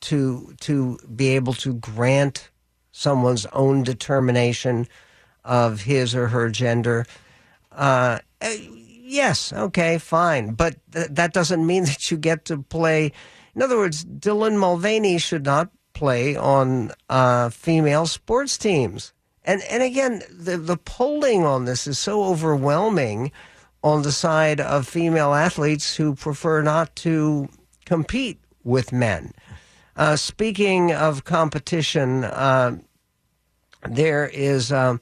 to 0.00 0.54
to 0.60 0.98
be 1.14 1.28
able 1.28 1.52
to 1.52 1.74
grant 1.74 2.50
someone's 2.96 3.44
own 3.52 3.82
determination 3.82 4.88
of 5.44 5.82
his 5.82 6.14
or 6.14 6.28
her 6.28 6.48
gender. 6.48 7.04
Uh, 7.70 8.18
yes, 8.40 9.52
okay, 9.52 9.98
fine, 9.98 10.54
but 10.54 10.76
th- 10.92 11.08
that 11.10 11.34
doesn't 11.34 11.66
mean 11.66 11.84
that 11.84 12.10
you 12.10 12.16
get 12.16 12.46
to 12.46 12.58
play. 12.58 13.12
In 13.54 13.62
other 13.62 13.76
words, 13.76 14.04
Dylan 14.04 14.56
Mulvaney 14.56 15.18
should 15.18 15.44
not 15.44 15.70
play 15.92 16.36
on 16.36 16.90
uh, 17.10 17.50
female 17.50 18.06
sports 18.06 18.56
teams. 18.56 19.12
And 19.44 19.62
and 19.70 19.82
again, 19.82 20.22
the 20.30 20.56
the 20.56 20.76
polling 20.76 21.44
on 21.44 21.66
this 21.66 21.86
is 21.86 21.98
so 21.98 22.24
overwhelming 22.24 23.30
on 23.84 24.02
the 24.02 24.10
side 24.10 24.60
of 24.60 24.88
female 24.88 25.34
athletes 25.34 25.94
who 25.94 26.14
prefer 26.14 26.62
not 26.62 26.96
to 26.96 27.48
compete 27.84 28.40
with 28.64 28.90
men. 28.90 29.32
Uh, 29.96 30.16
speaking 30.16 30.92
of 30.92 31.24
competition, 31.24 32.24
uh, 32.24 32.76
there 33.86 34.26
is 34.28 34.72
um, 34.72 35.00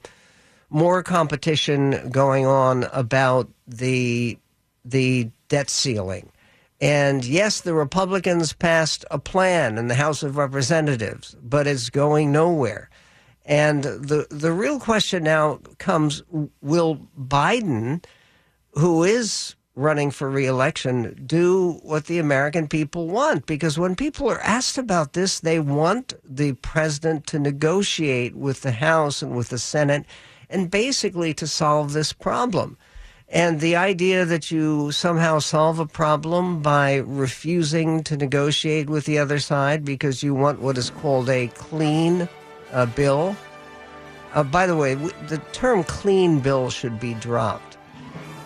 more 0.69 1.03
competition 1.03 2.09
going 2.09 2.45
on 2.45 2.83
about 2.91 3.49
the 3.67 4.37
the 4.83 5.29
debt 5.47 5.69
ceiling. 5.69 6.31
And 6.81 7.23
yes, 7.23 7.61
the 7.61 7.73
Republicans 7.73 8.53
passed 8.53 9.05
a 9.09 9.17
plan 9.17 9.77
in 9.77 9.87
the 9.87 9.95
House 9.95 10.21
of 10.21 10.37
Representatives, 10.37 11.35
but 11.41 11.67
it's 11.67 11.89
going 11.89 12.31
nowhere. 12.31 12.89
And 13.45 13.83
the 13.83 14.27
the 14.29 14.51
real 14.51 14.79
question 14.79 15.23
now 15.23 15.59
comes: 15.77 16.23
Will 16.61 17.07
Biden, 17.19 18.03
who 18.73 19.03
is 19.03 19.55
running 19.75 20.09
for 20.09 20.29
reelection, 20.29 21.21
do 21.25 21.79
what 21.83 22.05
the 22.05 22.17
American 22.17 22.67
people 22.67 23.07
want? 23.07 23.45
Because 23.45 23.77
when 23.77 23.95
people 23.95 24.29
are 24.29 24.39
asked 24.41 24.77
about 24.77 25.13
this, 25.13 25.41
they 25.41 25.59
want 25.59 26.13
the 26.23 26.53
president 26.53 27.27
to 27.27 27.39
negotiate 27.39 28.35
with 28.35 28.61
the 28.61 28.71
House 28.71 29.21
and 29.21 29.35
with 29.35 29.49
the 29.49 29.59
Senate, 29.59 30.05
and 30.49 30.71
basically 30.71 31.33
to 31.33 31.45
solve 31.45 31.91
this 31.91 32.13
problem. 32.13 32.77
And 33.27 33.59
the 33.59 33.75
idea 33.75 34.23
that 34.23 34.51
you 34.51 34.91
somehow 34.91 35.39
solve 35.39 35.79
a 35.79 35.87
problem 35.87 36.61
by 36.61 36.97
refusing 36.97 38.03
to 38.03 38.15
negotiate 38.15 38.89
with 38.89 39.05
the 39.05 39.17
other 39.17 39.39
side 39.39 39.83
because 39.83 40.23
you 40.23 40.33
want 40.33 40.61
what 40.61 40.77
is 40.77 40.91
called 40.91 41.29
a 41.29 41.47
clean 41.47 42.29
uh, 42.71 42.85
bill. 42.85 43.35
Uh, 44.33 44.43
by 44.43 44.67
the 44.67 44.75
way, 44.75 44.93
the 44.93 45.41
term 45.53 45.83
clean 45.83 46.39
bill 46.39 46.69
should 46.69 46.99
be 46.99 47.15
dropped. 47.15 47.74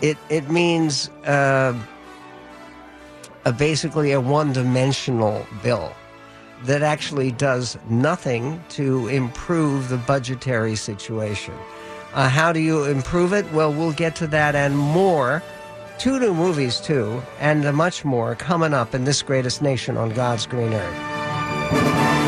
It, 0.02 0.18
it 0.30 0.50
means 0.50 1.10
uh, 1.26 1.78
a, 3.46 3.52
basically 3.52 4.12
a 4.12 4.22
one 4.22 4.54
dimensional 4.54 5.46
bill 5.62 5.94
that 6.64 6.82
actually 6.82 7.32
does 7.32 7.78
nothing 7.90 8.62
to 8.70 9.08
improve 9.08 9.90
the 9.90 9.98
budgetary 9.98 10.76
situation. 10.76 11.54
Uh, 12.14 12.28
how 12.28 12.52
do 12.52 12.60
you 12.60 12.86
improve 12.86 13.34
it? 13.34 13.50
Well, 13.54 13.72
we'll 13.72 13.94
get 13.94 14.16
to 14.18 14.28
that 14.28 14.56
and 14.56 14.78
more. 14.78 15.44
Two 15.98 16.20
new 16.20 16.34
movies, 16.34 16.80
too, 16.80 17.22
and 17.40 17.72
much 17.76 18.06
more 18.06 18.36
coming 18.36 18.74
up 18.74 18.96
in 18.96 19.04
this 19.04 19.22
greatest 19.22 19.62
nation 19.62 19.98
on 19.98 20.10
God's 20.10 20.48
green 20.48 20.74
earth. 20.74 22.19